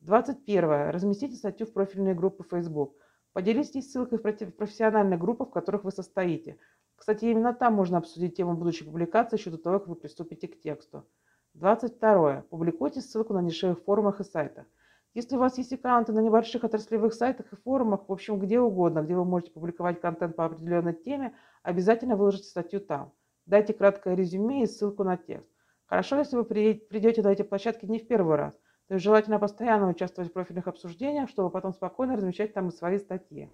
21. 0.00 0.90
Разместите 0.90 1.36
статью 1.36 1.68
в 1.68 1.72
профильные 1.72 2.14
группы 2.14 2.44
Facebook. 2.50 2.96
Поделитесь 3.32 3.92
ссылкой 3.92 4.18
в 4.18 4.22
профессиональные 4.22 5.18
группы, 5.18 5.44
в 5.44 5.50
которых 5.50 5.84
вы 5.84 5.92
состоите. 5.92 6.58
Кстати, 6.96 7.26
именно 7.26 7.54
там 7.54 7.74
можно 7.74 7.98
обсудить 7.98 8.36
тему 8.36 8.54
будущей 8.54 8.84
публикации 8.84 9.38
еще 9.38 9.50
до 9.50 9.58
того, 9.58 9.78
как 9.78 9.88
вы 9.88 9.94
приступите 9.94 10.48
к 10.48 10.60
тексту. 10.60 11.06
22. 11.54 12.44
Публикуйте 12.50 13.00
ссылку 13.00 13.32
на 13.32 13.40
нишевых 13.40 13.82
форумах 13.84 14.20
и 14.20 14.24
сайтах. 14.24 14.66
Если 15.14 15.36
у 15.36 15.38
вас 15.38 15.58
есть 15.58 15.72
аккаунты 15.72 16.12
на 16.12 16.20
небольших 16.20 16.62
отраслевых 16.62 17.14
сайтах 17.14 17.52
и 17.52 17.56
форумах, 17.56 18.08
в 18.08 18.12
общем, 18.12 18.38
где 18.38 18.60
угодно, 18.60 19.02
где 19.02 19.16
вы 19.16 19.24
можете 19.24 19.50
публиковать 19.50 20.00
контент 20.00 20.36
по 20.36 20.44
определенной 20.44 20.94
теме, 20.94 21.34
обязательно 21.62 22.16
выложите 22.16 22.44
статью 22.44 22.80
там. 22.80 23.12
Дайте 23.46 23.72
краткое 23.74 24.14
резюме 24.14 24.62
и 24.62 24.66
ссылку 24.66 25.02
на 25.02 25.16
текст. 25.16 25.50
Хорошо, 25.86 26.18
если 26.18 26.36
вы 26.36 26.44
придете 26.44 27.22
на 27.22 27.32
эти 27.32 27.42
площадки 27.42 27.86
не 27.86 27.98
в 27.98 28.06
первый 28.06 28.36
раз. 28.36 28.59
То 28.90 28.94
есть 28.94 29.04
желательно 29.04 29.38
постоянно 29.38 29.88
участвовать 29.88 30.30
в 30.30 30.32
профильных 30.32 30.66
обсуждениях, 30.66 31.30
чтобы 31.30 31.48
потом 31.48 31.72
спокойно 31.72 32.16
размещать 32.16 32.54
там 32.54 32.70
и 32.70 32.72
свои 32.72 32.98
статьи. 32.98 33.48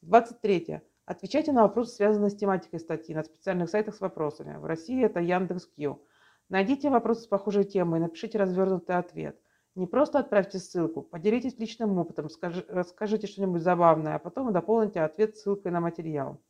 23. 0.00 0.80
Отвечайте 1.04 1.52
на 1.52 1.62
вопросы, 1.62 1.94
связанные 1.94 2.30
с 2.30 2.36
тематикой 2.36 2.80
статьи 2.80 3.14
на 3.14 3.22
специальных 3.22 3.70
сайтах 3.70 3.94
с 3.94 4.00
вопросами. 4.00 4.56
В 4.56 4.64
России 4.64 5.04
это 5.04 5.20
Яндекс.Кью. 5.20 6.02
Найдите 6.48 6.90
вопросы 6.90 7.22
с 7.22 7.26
похожей 7.28 7.62
темой 7.62 8.00
и 8.00 8.02
напишите 8.02 8.38
развернутый 8.38 8.96
ответ. 8.96 9.38
Не 9.76 9.86
просто 9.86 10.18
отправьте 10.18 10.58
ссылку, 10.58 11.02
поделитесь 11.02 11.60
личным 11.60 11.96
опытом, 11.96 12.28
скажи, 12.28 12.66
расскажите 12.68 13.28
что-нибудь 13.28 13.62
забавное, 13.62 14.16
а 14.16 14.18
потом 14.18 14.52
дополните 14.52 15.00
ответ 15.02 15.36
ссылкой 15.36 15.70
на 15.70 15.80
материал. 15.80 16.40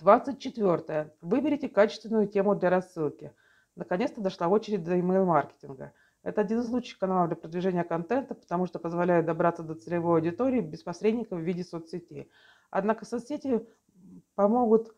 24. 0.00 1.14
Выберите 1.22 1.70
качественную 1.70 2.28
тему 2.28 2.54
для 2.54 2.68
рассылки. 2.68 3.32
Наконец-то 3.74 4.20
дошла 4.20 4.48
очередь 4.48 4.84
до 4.84 4.98
email-маркетинга. 4.98 5.94
Это 6.24 6.40
один 6.40 6.60
из 6.60 6.68
лучших 6.70 6.98
каналов 6.98 7.28
для 7.28 7.36
продвижения 7.36 7.84
контента, 7.84 8.34
потому 8.34 8.66
что 8.66 8.78
позволяет 8.78 9.26
добраться 9.26 9.62
до 9.62 9.74
целевой 9.74 10.20
аудитории 10.20 10.60
без 10.60 10.82
посредников 10.82 11.38
в 11.38 11.42
виде 11.42 11.62
соцсетей. 11.62 12.30
Однако 12.70 13.04
соцсети 13.04 13.66
помогут 14.34 14.94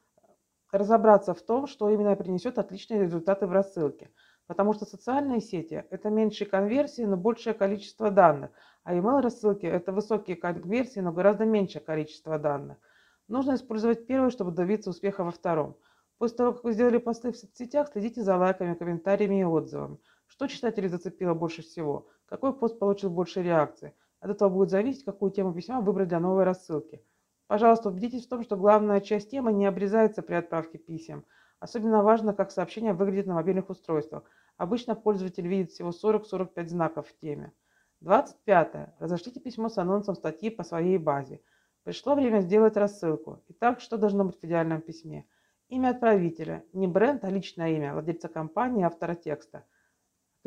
разобраться 0.70 1.34
в 1.34 1.42
том, 1.42 1.66
что 1.66 1.90
именно 1.90 2.14
принесет 2.14 2.58
отличные 2.58 3.02
результаты 3.02 3.48
в 3.48 3.52
рассылке. 3.52 4.10
Потому 4.46 4.72
что 4.72 4.84
социальные 4.84 5.40
сети– 5.40 5.84
это 5.90 6.08
меньшие 6.10 6.48
конверсии, 6.48 7.02
но 7.02 7.16
большее 7.16 7.54
количество 7.54 8.12
данных, 8.12 8.52
а 8.84 8.94
email 8.94 9.20
рассылки– 9.20 9.66
это 9.66 9.90
высокие 9.90 10.36
конверсии, 10.36 11.00
но 11.00 11.12
гораздо 11.12 11.44
меньшее 11.44 11.82
количество 11.82 12.38
данных. 12.38 12.78
Нужно 13.26 13.56
использовать 13.56 14.06
первое, 14.06 14.30
чтобы 14.30 14.52
добиться 14.52 14.90
успеха 14.90 15.24
во 15.24 15.32
втором. 15.32 15.76
После 16.18 16.36
того, 16.36 16.52
как 16.52 16.62
вы 16.62 16.72
сделали 16.72 16.98
посты 16.98 17.32
в 17.32 17.36
соцсетях, 17.36 17.88
следите 17.88 18.22
за 18.22 18.36
лайками, 18.36 18.74
комментариями 18.74 19.40
и 19.40 19.44
отзывами. 19.44 19.98
Что 20.26 20.46
читателей 20.46 20.88
зацепило 20.88 21.34
больше 21.34 21.62
всего? 21.62 22.08
Какой 22.26 22.52
пост 22.52 22.78
получил 22.78 23.10
больше 23.10 23.42
реакций? 23.42 23.94
От 24.20 24.30
этого 24.30 24.48
будет 24.48 24.70
зависеть, 24.70 25.04
какую 25.04 25.30
тему 25.30 25.52
письма 25.52 25.80
выбрать 25.80 26.08
для 26.08 26.20
новой 26.20 26.44
рассылки. 26.44 27.02
Пожалуйста, 27.46 27.88
убедитесь 27.88 28.26
в 28.26 28.28
том, 28.28 28.42
что 28.42 28.56
главная 28.56 29.00
часть 29.00 29.30
темы 29.30 29.52
не 29.52 29.66
обрезается 29.66 30.22
при 30.22 30.34
отправке 30.34 30.78
писем. 30.78 31.24
Особенно 31.60 32.02
важно, 32.02 32.34
как 32.34 32.50
сообщение 32.50 32.92
выглядит 32.92 33.26
на 33.26 33.34
мобильных 33.34 33.70
устройствах. 33.70 34.24
Обычно 34.56 34.94
пользователь 34.94 35.46
видит 35.46 35.70
всего 35.70 35.90
40-45 35.90 36.68
знаков 36.68 37.08
в 37.08 37.16
теме. 37.18 37.52
25. 38.00 38.94
Разошлите 38.98 39.40
письмо 39.40 39.68
с 39.68 39.78
анонсом 39.78 40.16
статьи 40.16 40.50
по 40.50 40.64
своей 40.64 40.98
базе. 40.98 41.40
Пришло 41.84 42.14
время 42.14 42.40
сделать 42.40 42.76
рассылку. 42.76 43.42
Итак, 43.48 43.80
что 43.80 43.96
должно 43.96 44.24
быть 44.24 44.40
в 44.40 44.44
идеальном 44.44 44.80
письме? 44.80 45.24
Имя 45.68 45.90
отправителя. 45.90 46.64
Не 46.72 46.88
бренд, 46.88 47.24
а 47.24 47.30
личное 47.30 47.70
имя 47.70 47.92
владельца 47.92 48.28
компании, 48.28 48.84
автора 48.84 49.14
текста. 49.14 49.64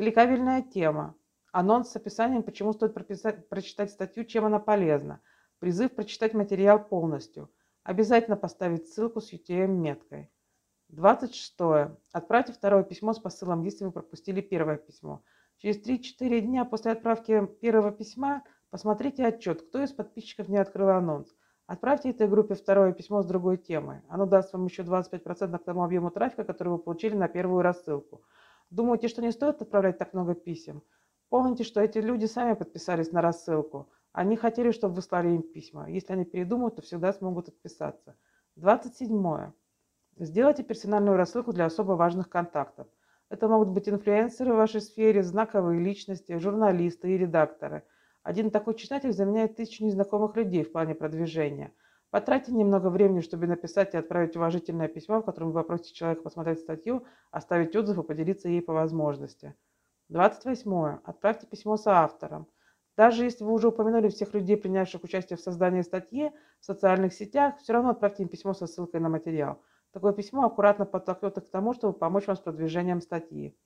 Кликабельная 0.00 0.62
тема. 0.62 1.14
Анонс 1.52 1.90
с 1.90 1.96
описанием, 1.96 2.42
почему 2.42 2.72
стоит 2.72 2.94
прочитать 2.94 3.90
статью, 3.90 4.24
чем 4.24 4.46
она 4.46 4.58
полезна. 4.58 5.20
Призыв 5.58 5.94
прочитать 5.94 6.32
материал 6.32 6.82
полностью. 6.82 7.50
Обязательно 7.82 8.38
поставить 8.38 8.88
ссылку 8.88 9.20
с 9.20 9.30
UTM-меткой. 9.30 10.30
26. 10.88 11.54
Отправьте 12.12 12.54
второе 12.54 12.82
письмо 12.82 13.12
с 13.12 13.18
посылом, 13.18 13.62
если 13.62 13.84
вы 13.84 13.92
пропустили 13.92 14.40
первое 14.40 14.78
письмо. 14.78 15.22
Через 15.58 15.86
3-4 15.86 16.40
дня 16.40 16.64
после 16.64 16.92
отправки 16.92 17.46
первого 17.60 17.92
письма 17.92 18.42
Посмотрите 18.70 19.26
отчет, 19.26 19.60
кто 19.60 19.82
из 19.82 19.92
подписчиков 19.92 20.48
не 20.48 20.56
открыл 20.56 20.88
анонс. 20.88 21.28
Отправьте 21.66 22.10
этой 22.10 22.26
группе 22.26 22.54
второе 22.54 22.92
письмо 22.92 23.22
с 23.22 23.26
другой 23.26 23.58
темой. 23.58 24.00
Оно 24.08 24.24
даст 24.24 24.52
вам 24.52 24.64
еще 24.64 24.82
25% 24.82 25.58
к 25.58 25.64
тому 25.64 25.84
объему 25.84 26.10
трафика, 26.10 26.44
который 26.44 26.70
вы 26.70 26.78
получили 26.78 27.14
на 27.14 27.28
первую 27.28 27.62
рассылку. 27.62 28.22
Думаете, 28.70 29.08
что 29.08 29.22
не 29.22 29.32
стоит 29.32 29.60
отправлять 29.60 29.98
так 29.98 30.14
много 30.14 30.34
писем? 30.34 30.82
Помните, 31.28 31.64
что 31.64 31.80
эти 31.80 31.98
люди 31.98 32.26
сами 32.26 32.54
подписались 32.54 33.12
на 33.12 33.20
рассылку. 33.20 33.88
Они 34.12 34.36
хотели, 34.36 34.70
чтобы 34.70 34.94
вы 34.94 35.02
слали 35.02 35.28
им 35.28 35.42
письма. 35.42 35.88
Если 35.88 36.12
они 36.12 36.24
передумают, 36.24 36.76
то 36.76 36.82
всегда 36.82 37.12
смогут 37.12 37.48
отписаться. 37.48 38.16
27. 38.56 39.52
Сделайте 40.18 40.62
персональную 40.62 41.16
рассылку 41.16 41.52
для 41.52 41.66
особо 41.66 41.92
важных 41.92 42.28
контактов. 42.28 42.88
Это 43.28 43.48
могут 43.48 43.68
быть 43.68 43.88
инфлюенсеры 43.88 44.52
в 44.54 44.56
вашей 44.56 44.80
сфере, 44.80 45.22
знаковые 45.22 45.80
личности, 45.80 46.38
журналисты 46.38 47.12
и 47.12 47.18
редакторы– 47.18 47.84
один 48.22 48.50
такой 48.50 48.74
читатель 48.74 49.12
заменяет 49.12 49.56
тысячу 49.56 49.84
незнакомых 49.84 50.36
людей 50.36 50.62
в 50.62 50.72
плане 50.72 50.94
продвижения. 50.94 51.72
Потратьте 52.10 52.52
немного 52.52 52.90
времени, 52.90 53.20
чтобы 53.20 53.46
написать 53.46 53.94
и 53.94 53.96
отправить 53.96 54.34
уважительное 54.36 54.88
письмо, 54.88 55.20
в 55.20 55.24
котором 55.24 55.52
вы 55.52 55.60
попросите 55.60 55.94
человека 55.94 56.22
посмотреть 56.22 56.58
статью, 56.58 57.04
оставить 57.30 57.76
отзыв 57.76 57.98
и 57.98 58.02
поделиться 58.02 58.48
ей 58.48 58.62
по 58.62 58.72
возможности. 58.72 59.54
28. 60.08 60.98
Отправьте 61.04 61.46
письмо 61.46 61.76
соавтором. 61.76 62.48
Даже 62.96 63.24
если 63.24 63.44
вы 63.44 63.52
уже 63.52 63.68
упомянули 63.68 64.08
всех 64.08 64.34
людей, 64.34 64.56
принявших 64.56 65.04
участие 65.04 65.36
в 65.36 65.40
создании 65.40 65.82
статьи 65.82 66.32
в 66.58 66.64
социальных 66.64 67.14
сетях, 67.14 67.58
все 67.58 67.72
равно 67.72 67.90
отправьте 67.90 68.24
им 68.24 68.28
письмо 68.28 68.54
со 68.54 68.66
ссылкой 68.66 69.00
на 69.00 69.08
материал. 69.08 69.62
Такое 69.92 70.12
письмо 70.12 70.46
аккуратно 70.46 70.86
подтолкнет 70.86 71.38
их 71.38 71.46
к 71.46 71.50
тому, 71.50 71.74
чтобы 71.74 71.96
помочь 71.96 72.26
вам 72.26 72.36
с 72.36 72.40
продвижением 72.40 73.00
статьи. 73.00 73.56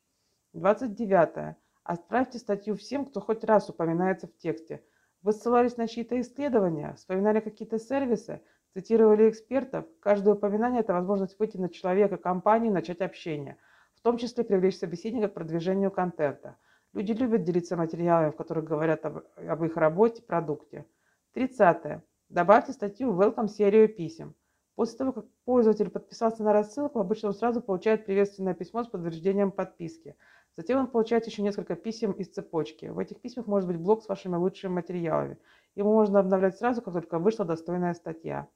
29. 0.53 1.57
Отправьте 1.83 2.39
статью 2.39 2.77
всем, 2.77 3.07
кто 3.07 3.21
хоть 3.21 3.43
раз 3.43 3.71
упоминается 3.71 4.27
в 4.27 4.37
тексте. 4.37 4.83
Вы 5.25 5.33
ссылались 5.33 5.79
на 5.79 5.89
чьи-то 5.89 6.21
исследования, 6.21 6.93
вспоминали 6.99 7.41
какие-то 7.41 7.79
сервисы, 7.79 8.43
цитировали 8.75 9.31
экспертов. 9.31 9.87
Каждое 10.01 10.35
упоминание– 10.35 10.81
это 10.83 10.93
возможность 10.93 11.39
выйти 11.39 11.57
на 11.57 11.71
человека, 11.71 12.19
компанию 12.19 12.71
начать 12.71 13.01
общение, 13.01 13.57
в 13.95 14.03
том 14.03 14.19
числе 14.19 14.45
привлечь 14.45 14.77
собеседника 14.77 15.29
к 15.29 15.33
продвижению 15.33 15.91
контента. 15.91 16.59
Люди 16.93 17.13
любят 17.13 17.43
делиться 17.43 17.75
материалами, 17.75 18.33
в 18.33 18.37
которых 18.37 18.67
говорят 18.67 19.07
об, 19.07 19.23
об 19.37 19.65
их 19.65 19.79
работе, 19.79 20.21
продукте. 20.21 20.85
30. 21.33 22.03
Добавьте 22.29 22.75
статью 22.75 23.11
в 23.11 23.19
Welcome 23.19 23.49
серию 23.49 23.89
писем. 23.89 24.35
После 24.75 24.99
того, 24.99 25.13
как 25.13 25.25
пользователь 25.47 25.89
подписался 25.89 26.43
на 26.43 26.53
рассылку, 26.53 26.99
обычно 26.99 27.29
он 27.29 27.35
сразу 27.35 27.63
получает 27.63 28.05
приветственное 28.05 28.53
письмо 28.53 28.85
с 28.85 28.89
подтверждением 28.89 29.53
подписки. 29.53 30.17
Затем 30.57 30.79
он 30.79 30.87
получает 30.87 31.27
еще 31.27 31.43
несколько 31.43 31.75
писем 31.75 32.13
из 32.13 32.29
цепочки. 32.29 32.87
В 32.87 33.01
этих 33.01 33.21
письмах 33.21 33.49
может 33.49 33.69
быть 33.69 33.79
блок 33.79 34.05
с 34.05 34.09
вашими 34.09 34.37
лучшими 34.37 34.73
материалами. 34.73 35.39
Его 35.75 35.93
можно 35.93 36.21
обновлять 36.21 36.57
сразу, 36.59 36.81
как 36.81 36.95
только 36.95 37.19
вышла 37.19 37.45
достойная 37.45 37.93
статья. 37.95 38.49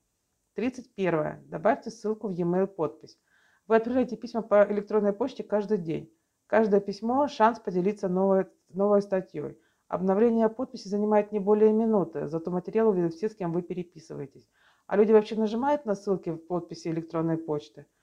31. 0.55 1.49
Добавьте 1.49 1.91
ссылку 1.91 2.29
в 2.29 2.33
e-mail 2.33 2.69
подпись. 2.69 3.19
Вы 3.67 3.77
отправляете 3.77 4.17
письма 4.17 4.43
по 4.43 4.65
электронной 4.71 5.13
почте 5.13 5.43
каждый 5.43 5.79
день. 5.79 6.13
Каждое 6.47 6.81
письмо– 6.81 7.27
шанс 7.29 7.59
поделиться 7.59 8.09
новой, 8.09 8.47
новой 8.69 9.03
статьей. 9.03 9.59
Обновление 9.89 10.49
подписи 10.49 10.87
занимает 10.87 11.33
не 11.33 11.41
более 11.41 11.73
минуты, 11.73 12.29
зато 12.29 12.51
материал 12.51 12.89
увидят 12.89 13.15
все, 13.15 13.29
с 13.29 13.35
кем 13.35 13.53
вы 13.53 13.63
переписываетесь. 13.63 14.49
А 14.87 14.97
люди 14.97 15.13
вообще 15.13 15.35
нажимают 15.35 15.85
на 15.85 15.95
ссылки 15.95 16.31
в 16.31 16.39
подписи 16.39 16.89
электронной 16.89 17.39
почты– 17.39 17.87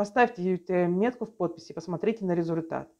Поставьте 0.00 0.54
UTM-метку 0.54 1.26
в 1.26 1.36
подписи 1.36 1.74
посмотрите 1.74 2.24
на 2.24 2.34
результат. 2.34 2.90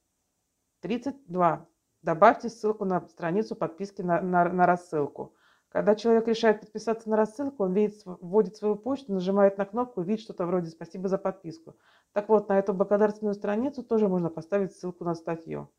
32. 0.83 1.67
Добавьте 2.03 2.51
ссылку 2.51 2.85
на 2.85 3.01
страницу 3.09 3.57
подписки 3.57 4.03
на, 4.03 4.21
на, 4.21 4.45
на 4.51 4.67
рассылку. 4.67 5.35
Когда 5.71 5.95
человек 5.95 6.29
решает 6.29 6.61
подписаться 6.61 7.09
на 7.09 7.17
рассылку, 7.17 7.65
он 7.65 7.73
видит, 7.73 8.03
вводит 8.05 8.57
свою 8.57 8.77
почту, 8.77 9.15
нажимает 9.15 9.57
на 9.57 9.65
кнопку 9.65 10.03
и 10.03 10.05
видит 10.05 10.25
что-то 10.25 10.45
вроде 10.45 10.69
«Спасибо 10.69 11.09
за 11.09 11.17
подписку». 11.17 11.75
Так 12.13 12.29
вот, 12.29 12.51
на 12.51 12.59
эту 12.59 12.75
благодарственную 12.75 13.33
страницу 13.33 13.83
тоже 13.83 14.07
можно 14.07 14.29
поставить 14.29 14.75
ссылку 14.75 15.05
на 15.05 15.15
статью. 15.15 15.71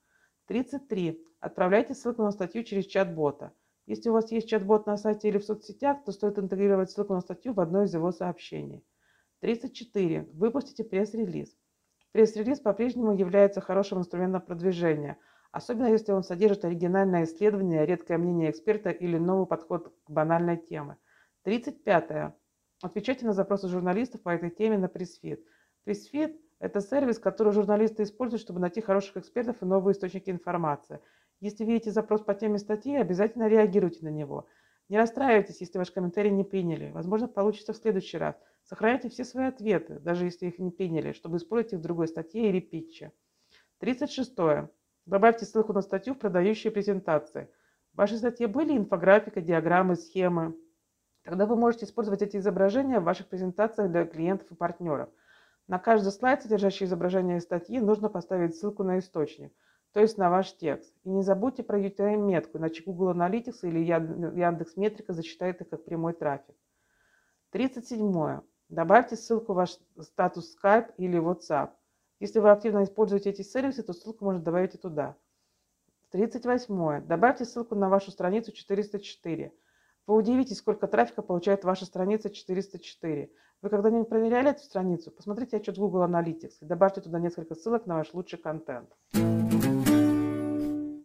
33. 0.47 1.23
Отправляйте 1.39 1.93
ссылку 1.93 2.23
на 2.23 2.31
статью 2.31 2.63
через 2.63 2.87
чат-бота. 2.87 3.53
Если 3.85 4.09
у 4.09 4.13
вас 4.13 4.31
есть 4.31 4.49
чат-бот 4.49 4.87
на 4.87 4.97
сайте 4.97 5.27
или 5.27 5.37
в 5.37 5.45
соцсетях, 5.45 6.03
то 6.03 6.13
стоит 6.13 6.39
интегрировать 6.39 6.89
ссылку 6.89 7.13
на 7.13 7.21
статью 7.21 7.53
в 7.53 7.59
одно 7.59 7.83
из 7.83 7.93
его 7.93 8.11
сообщений. 8.11 8.83
34. 9.41 10.29
Выпустите 10.33 10.83
пресс-релиз. 10.83 11.57
Пресс-релиз 12.11 12.59
по-прежнему 12.59 13.13
является 13.13 13.59
хорошим 13.59 13.97
инструментом 13.99 14.41
продвижения, 14.41 15.17
особенно 15.51 15.87
если 15.87 16.11
он 16.11 16.23
содержит 16.23 16.63
оригинальное 16.63 17.23
исследование, 17.23 17.85
редкое 17.85 18.19
мнение 18.19 18.51
эксперта 18.51 18.91
или 18.91 19.17
новый 19.17 19.47
подход 19.47 19.93
к 20.03 20.11
банальной 20.11 20.57
теме. 20.57 20.97
35. 21.43 22.35
Отвечайте 22.83 23.25
на 23.25 23.33
запросы 23.33 23.67
журналистов 23.67 24.21
по 24.21 24.29
этой 24.29 24.51
теме 24.51 24.77
на 24.77 24.87
Pressfeed. 24.87 25.43
Pressfeed– 25.85 26.39
это 26.59 26.79
сервис, 26.79 27.17
который 27.17 27.51
журналисты 27.51 28.03
используют, 28.03 28.43
чтобы 28.43 28.59
найти 28.59 28.81
хороших 28.81 29.17
экспертов 29.17 29.61
и 29.61 29.65
новые 29.65 29.93
источники 29.93 30.29
информации. 30.29 30.99
Если 31.39 31.65
видите 31.65 31.89
запрос 31.89 32.21
по 32.21 32.35
теме 32.35 32.59
статьи, 32.59 32.95
обязательно 32.95 33.47
реагируйте 33.47 34.05
на 34.05 34.09
него. 34.09 34.47
Не 34.87 34.99
расстраивайтесь, 34.99 35.61
если 35.61 35.79
ваш 35.79 35.89
комментарий 35.89 36.29
не 36.29 36.43
приняли. 36.43 36.91
Возможно, 36.91 37.27
получится 37.27 37.73
в 37.73 37.77
следующий 37.77 38.19
раз– 38.19 38.35
Сохраняйте 38.71 39.09
все 39.09 39.25
свои 39.25 39.47
ответы, 39.47 39.99
даже 39.99 40.23
если 40.23 40.45
их 40.45 40.57
не 40.57 40.71
приняли, 40.71 41.11
чтобы 41.11 41.35
использовать 41.35 41.73
их 41.73 41.79
в 41.79 41.81
другой 41.81 42.07
статье 42.07 42.47
или 42.47 42.61
питче. 42.61 43.11
36. 43.79 44.31
Добавьте 45.05 45.43
ссылку 45.43 45.73
на 45.73 45.81
статью 45.81 46.13
в 46.13 46.19
продающие 46.19 46.71
презентации. 46.71 47.49
В 47.91 47.97
вашей 47.97 48.17
статье 48.17 48.47
были 48.47 48.77
инфографика, 48.77 49.41
диаграммы, 49.41 49.97
схемы. 49.97 50.55
Тогда 51.23 51.45
вы 51.45 51.57
можете 51.57 51.83
использовать 51.83 52.21
эти 52.21 52.37
изображения 52.37 53.01
в 53.01 53.03
ваших 53.03 53.27
презентациях 53.27 53.91
для 53.91 54.05
клиентов 54.05 54.49
и 54.51 54.55
партнеров. 54.55 55.09
На 55.67 55.77
каждый 55.77 56.13
слайд, 56.13 56.41
содержащий 56.41 56.85
изображение 56.85 57.41
статьи, 57.41 57.77
нужно 57.77 58.07
поставить 58.07 58.55
ссылку 58.55 58.85
на 58.85 58.99
источник. 58.99 59.51
то 59.91 59.99
есть 59.99 60.17
на 60.17 60.29
ваш 60.29 60.55
текст. 60.55 60.95
И 61.03 61.09
не 61.09 61.23
забудьте 61.23 61.61
про 61.61 61.77
UTM-метку, 61.77 62.57
иначе 62.57 62.83
Google 62.83 63.11
Analytics 63.11 63.59
или 63.63 63.79
Яндекс 63.79 64.77
Метрика 64.77 65.11
засчитает 65.11 65.59
их 65.59 65.67
как 65.67 65.83
прямой 65.83 66.13
трафик. 66.13 66.55
37. 67.49 68.39
Добавьте 68.71 69.17
ссылку 69.17 69.51
в 69.51 69.57
ваш 69.57 69.77
статус 69.99 70.55
Skype 70.55 70.93
или 70.95 71.19
WhatsApp. 71.19 71.71
Если 72.21 72.39
вы 72.39 72.51
активно 72.51 72.85
используете 72.85 73.31
эти 73.31 73.41
сервисы, 73.41 73.83
то 73.83 73.91
ссылку 73.91 74.23
можно 74.23 74.41
добавить 74.41 74.75
и 74.75 74.77
туда. 74.77 75.17
38. 76.11 77.05
Добавьте 77.05 77.43
ссылку 77.43 77.75
на 77.75 77.89
вашу 77.89 78.11
страницу 78.11 78.53
404. 78.53 79.51
Вы 80.07 80.15
удивитесь, 80.15 80.59
сколько 80.59 80.87
трафика 80.87 81.21
получает 81.21 81.65
ваша 81.65 81.85
страница 81.85 82.29
404. 82.29 83.29
Вы 83.61 83.69
когда-нибудь 83.69 84.07
проверяли 84.07 84.51
эту 84.51 84.63
страницу? 84.63 85.11
Посмотрите 85.11 85.57
отчет 85.57 85.77
Google 85.77 86.05
Analytics 86.05 86.53
и 86.61 86.65
добавьте 86.65 87.01
туда 87.01 87.19
несколько 87.19 87.55
ссылок 87.55 87.85
на 87.87 87.95
ваш 87.95 88.13
лучший 88.13 88.39
контент. 88.39 88.89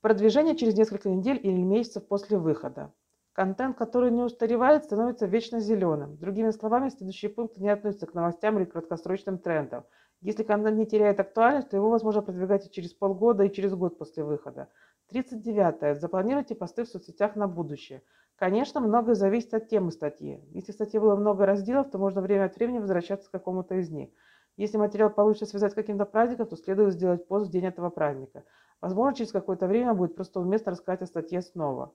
Продвижение 0.03 0.57
через 0.57 0.77
несколько 0.79 1.09
недель 1.09 1.41
или 1.43 1.61
месяцев 1.63 2.07
после 2.07 2.39
выхода. 2.39 2.93
Контент, 3.37 3.77
который 3.77 4.11
не 4.11 4.23
устаревает, 4.23 4.85
становится 4.85 5.27
вечно 5.27 5.61
зеленым. 5.61 6.17
Другими 6.17 6.53
словами, 6.53 6.89
следующие 6.89 7.31
пункты 7.31 7.61
не 7.61 7.69
относятся 7.69 8.07
к 8.07 8.15
новостям 8.15 8.57
или 8.57 8.65
краткосрочным 8.65 9.37
трендам. 9.37 9.85
Если 10.23 10.43
контент 10.43 10.79
не 10.79 10.87
теряет 10.87 11.21
актуальность, 11.21 11.69
то 11.69 11.77
его 11.77 11.91
возможно 11.91 12.23
продвигать 12.23 12.67
и 12.67 12.71
через 12.71 12.95
полгода, 12.95 13.45
и 13.45 13.53
через 13.53 13.75
год 13.75 13.99
после 13.99 14.25
выхода. 14.25 14.71
39. 15.11 16.01
Запланируйте 16.01 16.55
посты 16.55 16.85
в 16.85 16.89
соцсетях 16.89 17.37
на 17.37 17.47
будущее. 17.47 18.03
Конечно, 18.37 18.81
многое 18.81 19.15
зависит 19.15 19.53
от 19.53 19.69
темы 19.69 19.91
статьи. 19.93 20.43
Если 20.53 20.73
в 20.73 20.77
статье 20.77 20.99
было 20.99 21.15
много 21.15 21.45
разделов, 21.45 21.91
то 21.91 21.99
можно 21.99 22.23
время 22.23 22.47
от 22.47 22.57
времени 22.57 22.79
возвращаться 22.79 23.29
к 23.29 23.33
какому-то 23.33 23.75
из 23.75 23.91
них. 23.91 24.09
Если 24.57 24.79
материал 24.79 25.11
получится 25.11 25.45
связать 25.45 25.73
с 25.73 25.75
каким-то 25.75 26.07
праздником, 26.07 26.47
то 26.47 26.57
следует 26.57 26.95
сделать 26.95 27.29
пост 27.29 27.49
в 27.49 27.53
день 27.53 27.67
этого 27.67 27.91
праздника. 27.91 28.45
Возможно, 28.81 29.15
через 29.15 29.31
какое-то 29.31 29.67
время 29.67 29.93
будет 29.93 30.15
просто 30.15 30.41
уместно 30.41 30.73
рассказать 30.73 31.03
о 31.03 31.07
статье 31.07 31.43
снова. 31.43 31.93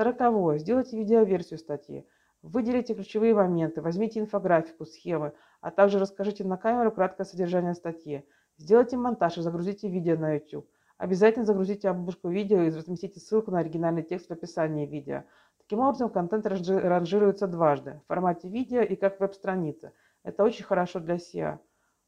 Сороковое. 0.00 0.56
Сделайте 0.56 0.96
видеоверсию 0.96 1.58
статьи. 1.58 2.06
Выделите 2.40 2.94
ключевые 2.94 3.34
моменты, 3.34 3.82
возьмите 3.82 4.18
инфографику, 4.18 4.86
схемы, 4.86 5.34
а 5.60 5.70
также 5.70 5.98
расскажите 5.98 6.42
на 6.42 6.56
камеру 6.56 6.90
краткое 6.90 7.24
содержание 7.24 7.74
статьи. 7.74 8.24
Сделайте 8.56 8.96
монтаж 8.96 9.36
и 9.36 9.42
загрузите 9.42 9.90
видео 9.90 10.16
на 10.16 10.36
YouTube. 10.36 10.66
Обязательно 10.96 11.44
загрузите 11.44 11.90
обложку 11.90 12.30
видео 12.30 12.62
и 12.62 12.70
разместите 12.70 13.20
ссылку 13.20 13.50
на 13.50 13.58
оригинальный 13.58 14.02
текст 14.02 14.30
в 14.30 14.32
описании 14.32 14.86
видео. 14.86 15.24
Таким 15.58 15.80
образом, 15.80 16.08
контент 16.08 16.46
ранжируется 16.46 17.46
дважды, 17.46 18.00
в 18.02 18.06
формате 18.06 18.48
видео 18.48 18.80
и 18.80 18.96
как 18.96 19.20
веб-страница. 19.20 19.92
Это 20.22 20.44
очень 20.44 20.64
хорошо 20.64 21.00
для 21.00 21.16
SEO. 21.16 21.58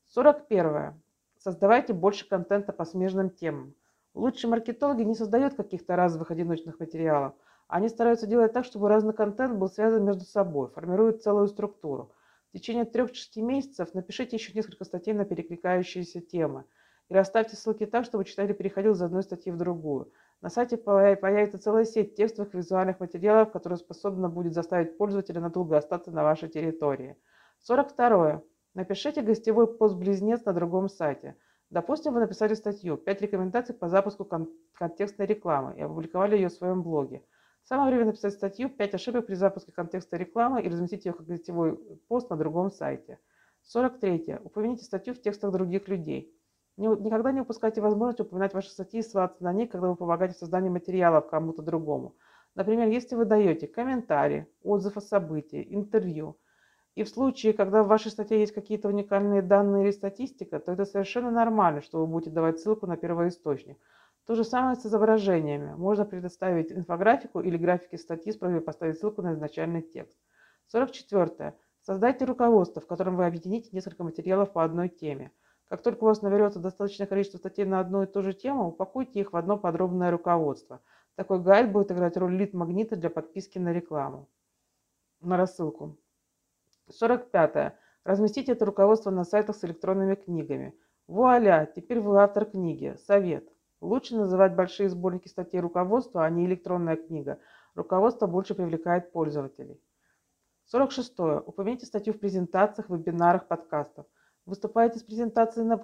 41. 0.07 0.95
Создавайте 1.37 1.93
больше 1.93 2.27
контента 2.27 2.73
по 2.73 2.87
смежным 2.87 3.29
темам. 3.29 3.75
Лучшие 4.15 4.49
маркетологи 4.49 5.03
не 5.03 5.15
создают 5.15 5.57
каких-то 5.57 5.95
разовых 5.95 6.31
одиночных 6.31 6.81
материалов. 6.81 7.35
Они 7.69 7.89
стараются 7.89 8.27
делать 8.27 8.53
так, 8.53 8.65
чтобы 8.65 8.89
разный 8.89 9.15
контент 9.15 9.57
был 9.57 9.69
связан 9.69 10.05
между 10.05 10.25
собой, 10.25 10.69
формируют 10.69 11.23
целую 11.23 11.49
структуру. 11.49 12.13
В 12.49 12.59
течение 12.59 12.85
3-6 12.85 13.41
месяцев 13.41 13.95
напишите 13.95 14.37
еще 14.37 14.53
несколько 14.53 14.85
статей 14.85 15.15
на 15.15 15.25
перекликающиеся 15.25 16.21
темы. 16.21 16.65
И 17.09 17.15
расставьте 17.15 17.57
ссылки 17.57 17.87
так, 17.87 18.05
чтобы 18.05 18.25
читатель 18.25 18.55
переходил 18.55 18.93
из 18.93 19.03
одной 19.03 19.23
статьи 19.23 19.51
в 19.51 19.57
другую. 19.57 20.13
На 20.41 20.51
сайте 20.51 20.77
появится 20.77 21.59
целая 21.59 21.85
сеть 21.85 22.15
текстовых 22.15 22.55
и 22.55 22.59
визуальных 22.59 23.01
материалов, 23.01 23.53
которая 23.53 23.79
способна 23.79 24.29
будет 24.29 24.55
заставить 24.55 24.99
пользователя 24.99 25.41
надолго 25.41 25.77
остаться 25.77 26.11
на 26.11 26.23
вашей 26.23 26.49
территории. 26.49 27.17
42. 27.61 28.43
Напишите 28.75 29.23
гостевой 29.23 29.67
пост-близнец 29.67 30.45
на 30.45 30.53
другом 30.53 30.89
сайте– 30.89 31.37
Допустим, 31.73 32.13
вы 32.13 32.21
написали 32.21 32.53
статью 32.53 32.99
«5 32.99 33.23
рекомендаций 33.23 33.75
по 33.75 33.89
запуску 33.89 34.27
кон- 34.27 34.51
контекстной 34.75 35.27
рекламы» 35.27 35.75
и 35.75 35.81
опубликовали 35.81 36.37
ее 36.37 36.51
в 36.51 36.53
своем 36.53 36.83
блоге. 36.83 37.23
Самое 37.65 37.91
время 37.91 38.07
написать 38.07 38.35
статью 38.35 38.69
«5 38.69 38.95
ошибок 38.95 39.27
при 39.27 39.35
запуске 39.35 39.73
контекстной 39.73 40.21
рекламы» 40.21 40.63
и 40.63 40.69
разместить 40.69 41.05
ее 41.05 41.13
как 41.13 41.27
гостевой 41.27 41.77
пост 42.09 42.29
на 42.31 42.37
другом 42.37 42.71
сайте. 42.71 43.19
43. 43.63 44.39
Упомяните 44.43 44.85
статью 44.85 45.15
в 45.15 45.21
текстах 45.21 45.53
других 45.53 45.89
людей. 45.89 46.35
Никогда 46.77 47.33
не 47.33 47.41
упускайте 47.41 47.81
возможность 47.81 48.21
упоминать 48.21 48.55
ваши 48.55 48.71
статьи 48.71 49.01
и 49.01 49.03
ссылаться 49.03 49.45
на 49.45 49.53
них, 49.53 49.71
когда 49.71 49.89
вы 49.89 49.97
помогаете 49.97 50.35
в 50.35 50.39
создании 50.39 50.71
материалов 50.71 51.29
кому-то 51.29 51.63
другому. 51.63 52.17
Например, 52.55 52.89
если 52.89 53.15
вы 53.15 53.25
даете 53.25 53.67
комментарий, 53.67 54.47
отзыв 54.63 54.97
о 54.97 55.01
событии, 55.01 55.67
интервью– 55.71 56.37
и 56.95 57.05
в 57.05 57.09
случае, 57.09 57.55
когда 57.55 57.83
в 57.83 57.89
вашей 57.89 58.11
статье 58.11 58.39
есть 58.39 58.53
какие-то 58.53 58.89
уникальные 58.89 59.41
данные 59.41 59.85
или 59.85 59.93
статистика, 59.93 60.61
то 60.61 60.73
это 60.73 60.85
совершенно 60.85 61.31
нормально, 61.31 61.81
что 61.81 62.01
вы 62.01 62.07
будете 62.07 62.31
давать 62.31 62.61
ссылку 62.61 62.87
на 62.87 62.99
первоисточник. 62.99 63.79
То 64.27 64.35
же 64.37 64.45
самое 64.45 64.77
с 64.77 64.87
изображениями. 64.87 65.75
Можно 65.75 66.05
предоставить 66.05 66.71
инфографику 66.71 67.41
или 67.41 67.57
графики 67.57 67.97
статьи 67.97 68.33
с 68.33 68.37
просьбой 68.37 68.61
поставить 68.61 68.99
ссылку 68.99 69.21
на 69.23 69.33
изначальный 69.33 69.83
текст. 69.83 70.17
44. 70.69 71.55
Создайте 71.81 72.25
руководство, 72.25 72.81
в 72.81 72.87
котором 72.87 73.17
вы 73.17 73.27
объедините 73.27 73.71
несколько 73.73 74.05
материалов 74.05 74.53
по 74.53 74.63
одной 74.63 74.89
теме. 74.89 75.33
Как 75.69 75.83
только 75.83 76.05
у 76.05 76.07
вас 76.07 76.23
наберется 76.23 76.61
достаточное 76.61 77.09
количество 77.09 77.39
статей 77.39 77.65
на 77.65 77.81
одну 77.81 78.05
и 78.05 78.07
ту 78.07 78.23
же 78.23 78.33
тему, 78.33 78.69
упакуйте 78.69 79.21
их 79.21 79.33
в 79.33 79.37
одно 79.37 79.59
подробное 79.59 80.11
руководство. 80.11 80.81
Такой 81.17 81.41
гайд 81.41 81.73
будет 81.73 81.91
играть 81.91 82.17
роль 82.17 82.37
лид-магнита 82.37 82.95
для 82.95 83.11
подписки 83.11 83.59
на 83.59 83.73
рекламу, 83.73 84.29
на 85.21 85.37
рассылку. 85.37 85.99
45. 86.91 87.75
Разместите 88.05 88.53
это 88.53 88.65
руководство 88.65 89.11
на 89.11 89.25
сайтах 89.25 89.57
с 89.57 89.65
электронными 89.65 90.15
книгами. 90.15 90.75
Вуаля, 91.09 91.71
теперь 91.75 92.01
вы 92.01 92.21
автор 92.23 92.45
книги. 92.45 92.97
Совет. 93.07 93.49
Лучше 93.83 94.15
называть 94.15 94.55
большие 94.55 94.89
сборники 94.89 95.27
статей 95.27 95.59
руководства, 95.59 96.25
а 96.25 96.31
не 96.31 96.47
электронная 96.47 96.95
книга. 96.95 97.41
Руководство 97.75 98.29
больше 98.29 98.55
привлекает 98.55 99.11
пользователей. 99.11 99.83
46. 100.67 101.19
Упомяните 101.19 101.87
статью 101.87 102.15
в 102.15 102.21
презентациях, 102.21 102.89
вебинарах, 102.89 103.49
подкастах. 103.49 104.07
Выступаете 104.47 105.01
с 105.01 105.03
презентацией 105.03 105.67
на, 105.67 105.79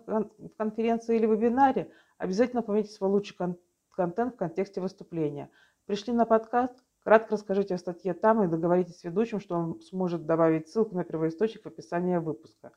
конференции 0.56 1.16
или 1.16 1.26
вебинаре? 1.26 1.90
Обязательно 2.18 2.62
упомяните 2.62 2.92
свой 2.92 3.10
лучший 3.10 3.36
кон- 3.36 3.58
контент 3.90 4.34
в 4.34 4.36
контексте 4.36 4.80
выступления. 4.80 5.50
Пришли 5.86 6.12
на 6.12 6.24
подкаст? 6.24 6.76
Кратко 7.02 7.32
расскажите 7.32 7.74
о 7.74 7.78
статье 7.78 8.14
там 8.14 8.44
и 8.44 8.46
договоритесь 8.46 9.00
с 9.00 9.04
ведущим, 9.04 9.40
что 9.40 9.56
он 9.56 9.80
сможет 9.80 10.24
добавить 10.24 10.68
ссылку 10.68 10.94
на 10.94 11.02
первоисточник 11.02 11.64
в 11.64 11.66
описании 11.66 12.18
выпуска. 12.18 12.70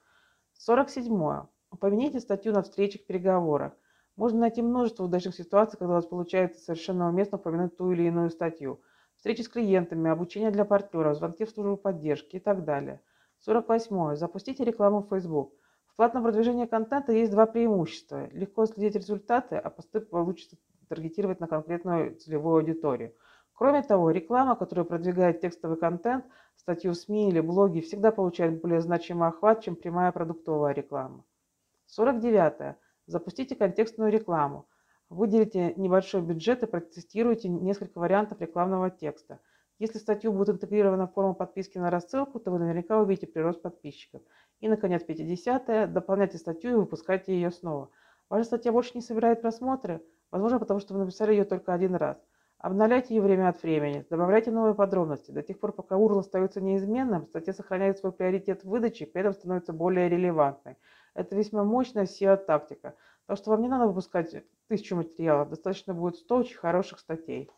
47. 0.53 1.45
Упомяните 1.69 2.19
статью 2.19 2.53
на 2.53 2.63
встречах, 2.63 3.05
переговорах. 3.05 3.73
Можно 4.15 4.39
найти 4.41 4.62
множество 4.62 5.04
удачных 5.04 5.36
ситуаций, 5.36 5.78
когда 5.78 5.93
у 5.93 5.95
вас 5.95 6.06
получается 6.06 6.62
совершенно 6.62 7.10
уместно 7.10 7.38
упомянуть 7.38 7.78
ту 7.78 7.91
или 7.91 8.04
иную 8.04 8.30
статью. 8.30 8.82
Встречи 9.15 9.41
с 9.41 9.50
клиентами, 9.50 10.10
обучение 10.10 10.52
для 10.52 10.65
партнеров, 10.65 11.17
звонки 11.17 11.45
в 11.45 11.50
службу 11.50 11.78
поддержки 11.78 12.38
и 12.38 12.39
так 12.39 12.65
далее. 12.65 13.02
48. 13.39 14.15
Запустите 14.15 14.63
рекламу 14.63 15.02
в 15.02 15.10
Facebook. 15.10 15.54
В 15.88 15.95
платном 15.95 16.24
продвижении 16.24 16.65
контента 16.65 17.12
есть 17.12 17.32
два 17.32 17.45
преимущества. 17.45 18.30
Легко 18.32 18.65
следить 18.65 18.95
результаты, 18.95 19.56
а 19.56 19.69
посты 19.69 20.00
получится 20.00 20.58
таргетировать 20.89 21.39
на 21.39 21.47
конкретную 21.47 22.15
целевую 22.17 22.58
аудиторию– 22.58 23.13
Кроме 23.62 23.84
того, 23.84 24.10
реклама, 24.10 24.56
которая 24.56 24.86
продвигает 24.86 25.39
текстовый 25.39 25.78
контент, 25.78 26.26
статью 26.56 26.93
в 26.93 26.95
СМИ 26.95 27.30
или 27.30 27.41
блоги, 27.41 27.82
всегда 27.82 28.12
получает 28.12 28.60
более 28.60 28.82
значимый 28.82 29.28
охват, 29.28 29.62
чем 29.62 29.76
прямая 29.76 30.12
продуктовая 30.12 30.74
реклама. 30.74 31.24
49. 31.86 32.76
Запустите 33.08 33.56
контекстную 33.56 34.12
рекламу. 34.12 34.68
Выделите 35.10 35.74
небольшой 35.76 36.22
бюджет 36.22 36.64
и 36.64 36.68
протестируйте 36.68 37.50
несколько 37.50 38.00
вариантов 38.00 38.40
рекламного 38.42 38.90
текста. 38.90 39.40
Если 39.80 39.98
статью 39.98 40.32
будет 40.32 40.50
интегрирована 40.50 41.08
форма 41.08 41.34
подписки 41.34 41.78
на 41.78 41.90
рассылку, 41.90 42.40
то 42.40 42.52
вы 42.52 42.60
наверняка 42.60 43.00
увидите 43.00 43.28
прирост 43.28 43.62
подписчиков. 43.62 44.22
И, 44.60 44.70
наконец, 44.70 45.04
50. 45.04 45.92
Дополняйте 45.92 46.38
статью 46.38 46.72
и 46.72 46.76
выпускайте 46.76 47.34
ее 47.34 47.52
снова. 47.52 47.90
Ваша 48.30 48.46
статья 48.46 48.72
больше 48.72 48.92
не 48.96 49.02
собирает 49.02 49.42
просмотры? 49.42 50.02
Возможно, 50.30 50.60
потому 50.60 50.80
что 50.80 50.94
вы 50.94 51.00
написали 51.00 51.32
ее 51.32 51.46
только 51.46 51.74
один 51.74 51.96
раз. 51.96 52.18
Обновляйте 52.62 53.16
ее 53.16 53.24
время 53.24 53.50
от 53.50 53.64
времени, 53.64 54.06
добавляйте 54.12 54.52
новые 54.52 54.76
подробности. 54.76 55.32
До 55.32 55.42
тех 55.42 55.60
пор, 55.60 55.72
пока 55.72 55.96
URL 55.96 56.20
остается 56.20 56.62
неизменным, 56.62 57.26
статья 57.26 57.54
сохраняет 57.54 57.98
свой 57.98 58.12
приоритет 58.12 58.64
в 58.64 58.70
выдаче 58.70 59.06
и 59.06 59.12
при 59.12 59.22
этом 59.22 59.34
становится 59.34 59.74
более 59.74 60.10
релевантной. 60.10 60.78
Это 61.13 61.36
весьма 61.36 61.63
мощная 61.63 62.06
SEO-тактика. 62.06 62.95
Так 63.28 63.38
что 63.38 63.52
вам 63.52 63.62
не 63.62 63.67
надо 63.67 63.88
выпускать 63.88 64.43
тысячу 64.67 64.95
материалов, 64.95 65.50
достаточно 65.50 65.93
будет 65.93 66.15
100 66.17 66.36
очень 66.38 66.58
хороших 66.58 67.00
статей. 67.00 67.50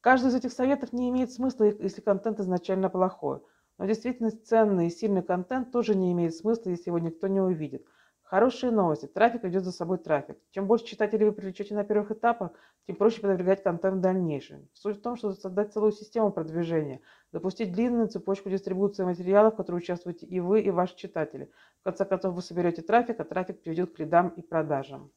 Каждый 0.00 0.28
из 0.28 0.34
этих 0.34 0.52
советов 0.52 0.92
не 0.92 1.08
имеет 1.10 1.32
смысла, 1.32 1.64
если 1.64 2.00
контент 2.00 2.38
изначально 2.38 2.90
плохой. 2.90 3.40
Но 3.78 3.86
действительно 3.86 4.30
ценный 4.30 4.88
и 4.88 4.90
сильный 4.90 5.22
контент 5.22 5.72
тоже 5.72 5.94
не 5.94 6.12
имеет 6.12 6.34
смысла, 6.34 6.70
если 6.70 6.90
его 6.90 6.98
никто 6.98 7.26
не 7.26 7.40
увидит. 7.40 7.86
Хорошие 8.24 8.72
новости. 8.72 9.04
Трафик 9.04 9.44
идет 9.44 9.64
за 9.64 9.70
собой 9.70 9.98
трафик. 9.98 10.38
Чем 10.50 10.66
больше 10.66 10.86
читателей 10.86 11.26
вы 11.26 11.32
привлечете 11.32 11.74
на 11.74 11.84
первых 11.84 12.10
этапах, 12.10 12.52
тем 12.86 12.96
проще 12.96 13.20
продвигать 13.20 13.62
контент 13.62 13.96
в 13.96 14.00
дальнейшем. 14.00 14.66
Суть 14.72 14.96
в 14.96 15.02
том, 15.02 15.16
что 15.16 15.34
создать 15.34 15.74
целую 15.74 15.92
систему 15.92 16.32
продвижения, 16.32 17.02
запустить 17.32 17.72
длинную 17.72 18.08
цепочку 18.08 18.48
дистрибуции 18.48 19.04
материалов, 19.04 19.52
в 19.52 19.56
которой 19.58 19.76
участвуете 19.76 20.24
и 20.24 20.40
вы, 20.40 20.62
и 20.62 20.70
ваши 20.70 20.96
читатели. 20.96 21.50
В 21.80 21.84
конце 21.84 22.06
концов, 22.06 22.34
вы 22.34 22.40
соберете 22.40 22.80
трафик, 22.80 23.20
а 23.20 23.24
трафик 23.24 23.60
приведет 23.60 23.94
к 23.94 23.98
лидам 23.98 24.28
и 24.28 24.40
продажам. 24.40 25.12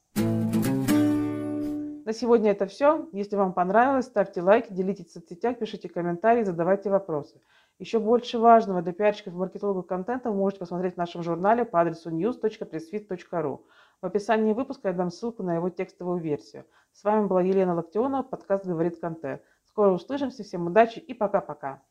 На 2.07 2.13
сегодня 2.13 2.51
это 2.51 2.67
все. 2.67 3.07
Если 3.13 3.37
вам 3.37 3.53
понравилось, 3.53 4.05
ставьте 4.05 4.41
лайки, 4.41 4.73
делитесь 4.73 5.07
в 5.07 5.11
соцсетях, 5.11 5.59
пишите 5.59 5.87
комментарии, 5.87 6.43
задавайте 6.43 6.89
вопросы. 6.89 7.41
Еще 7.79 7.99
больше 7.99 8.39
важного 8.39 8.81
для 8.81 8.91
пиарщиков 8.91 9.33
и 9.33 9.37
маркетологов 9.37 9.85
контента 9.85 10.31
вы 10.31 10.37
можете 10.37 10.61
посмотреть 10.61 10.95
в 10.95 10.97
нашем 10.97 11.21
журнале 11.21 11.63
по 11.63 11.79
адресу 11.79 12.09
news.pressfit.ru. 12.09 13.61
В 14.01 14.05
описании 14.05 14.53
выпуска 14.53 14.87
я 14.87 14.95
дам 14.95 15.11
ссылку 15.11 15.43
на 15.43 15.53
его 15.53 15.69
текстовую 15.69 16.19
версию. 16.19 16.65
С 16.91 17.03
вами 17.03 17.27
была 17.27 17.43
Елена 17.43 17.75
Локтионова, 17.75 18.23
подкаст 18.23 18.65
«Говорит 18.65 18.99
Контент». 18.99 19.43
Скоро 19.63 19.91
услышимся, 19.91 20.43
всем 20.43 20.65
удачи 20.65 20.97
и 20.97 21.13
пока-пока. 21.13 21.83